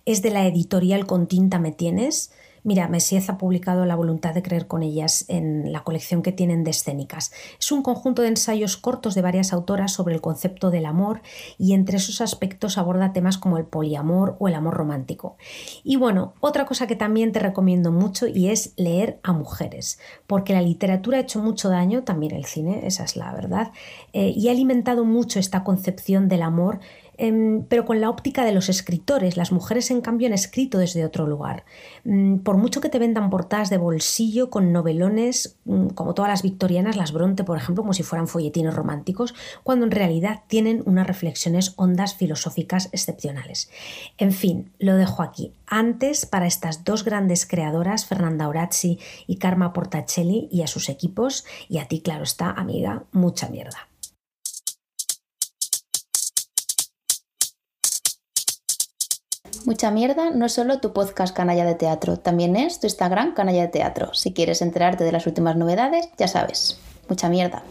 Es 0.05 0.21
de 0.21 0.29
la 0.29 0.45
editorial 0.45 1.05
Con 1.05 1.27
tinta 1.27 1.59
me 1.59 1.71
tienes 1.71 2.31
Mira, 2.63 2.87
Messiez 2.87 3.29
ha 3.29 3.37
publicado 3.37 3.85
La 3.85 3.95
voluntad 3.95 4.35
de 4.35 4.43
creer 4.43 4.67
con 4.67 4.83
ellas 4.83 5.25
en 5.27 5.71
la 5.71 5.83
colección 5.83 6.21
que 6.21 6.31
tienen 6.31 6.63
de 6.63 6.71
escénicas. 6.71 7.31
Es 7.59 7.71
un 7.71 7.81
conjunto 7.81 8.21
de 8.21 8.27
ensayos 8.27 8.77
cortos 8.77 9.15
de 9.15 9.23
varias 9.23 9.51
autoras 9.51 9.93
sobre 9.93 10.13
el 10.13 10.21
concepto 10.21 10.69
del 10.69 10.85
amor 10.85 11.21
y 11.57 11.73
entre 11.73 11.97
esos 11.97 12.21
aspectos 12.21 12.77
aborda 12.77 13.13
temas 13.13 13.39
como 13.39 13.57
el 13.57 13.65
poliamor 13.65 14.35
o 14.39 14.47
el 14.47 14.53
amor 14.53 14.75
romántico. 14.75 15.37
Y 15.83 15.95
bueno, 15.95 16.33
otra 16.39 16.65
cosa 16.65 16.85
que 16.85 16.95
también 16.95 17.31
te 17.31 17.39
recomiendo 17.39 17.91
mucho 17.91 18.27
y 18.27 18.49
es 18.49 18.73
leer 18.77 19.19
a 19.23 19.33
mujeres, 19.33 19.99
porque 20.27 20.53
la 20.53 20.61
literatura 20.61 21.17
ha 21.17 21.21
hecho 21.21 21.41
mucho 21.41 21.69
daño, 21.69 22.03
también 22.03 22.35
el 22.35 22.45
cine, 22.45 22.85
esa 22.85 23.03
es 23.03 23.15
la 23.15 23.33
verdad, 23.33 23.71
eh, 24.13 24.33
y 24.35 24.49
ha 24.49 24.51
alimentado 24.51 25.03
mucho 25.03 25.39
esta 25.39 25.63
concepción 25.63 26.27
del 26.27 26.43
amor 26.43 26.79
pero 27.17 27.85
con 27.85 28.01
la 28.01 28.09
óptica 28.09 28.43
de 28.43 28.51
los 28.51 28.69
escritores. 28.69 29.37
Las 29.37 29.51
mujeres, 29.51 29.91
en 29.91 30.01
cambio, 30.01 30.27
han 30.27 30.33
escrito 30.33 30.77
desde 30.79 31.05
otro 31.05 31.27
lugar. 31.27 31.65
Mm, 32.03 32.37
por 32.37 32.57
mucho 32.57 32.81
que 32.81 32.89
te 32.89 32.99
vendan 32.99 33.29
portadas 33.29 33.69
de 33.69 33.77
bolsillo 33.77 34.49
con 34.49 34.71
novelones, 34.71 35.57
mm, 35.65 35.89
como 35.89 36.13
todas 36.13 36.29
las 36.29 36.41
victorianas, 36.41 36.97
las 36.97 37.11
Bronte, 37.11 37.43
por 37.43 37.57
ejemplo, 37.57 37.83
como 37.83 37.93
si 37.93 38.03
fueran 38.03 38.27
folletines 38.27 38.73
románticos, 38.73 39.35
cuando 39.63 39.85
en 39.85 39.91
realidad 39.91 40.41
tienen 40.47 40.81
unas 40.85 41.07
reflexiones 41.07 41.73
hondas 41.75 42.15
filosóficas 42.15 42.89
excepcionales. 42.91 43.69
En 44.17 44.31
fin, 44.31 44.71
lo 44.79 44.95
dejo 44.95 45.21
aquí. 45.21 45.53
Antes, 45.67 46.25
para 46.25 46.47
estas 46.47 46.83
dos 46.83 47.05
grandes 47.05 47.45
creadoras, 47.45 48.05
Fernanda 48.05 48.47
Orazzi 48.47 48.99
y 49.27 49.37
Karma 49.37 49.73
Portacelli, 49.73 50.49
y 50.51 50.63
a 50.63 50.67
sus 50.67 50.89
equipos, 50.89 51.45
y 51.69 51.77
a 51.77 51.87
ti, 51.87 52.01
claro 52.01 52.23
está, 52.23 52.51
amiga, 52.51 53.03
mucha 53.11 53.47
mierda. 53.49 53.90
Mucha 59.71 59.89
mierda 59.89 60.31
no 60.31 60.47
es 60.47 60.51
solo 60.51 60.81
tu 60.81 60.91
podcast 60.91 61.33
Canalla 61.33 61.63
de 61.63 61.75
Teatro, 61.75 62.17
también 62.17 62.57
es 62.57 62.81
tu 62.81 62.87
Instagram 62.87 63.33
Canalla 63.33 63.61
de 63.61 63.67
Teatro. 63.69 64.13
Si 64.13 64.33
quieres 64.33 64.61
enterarte 64.61 65.05
de 65.05 65.13
las 65.13 65.27
últimas 65.27 65.55
novedades, 65.55 66.09
ya 66.17 66.27
sabes. 66.27 66.77
Mucha 67.07 67.29
mierda. 67.29 67.63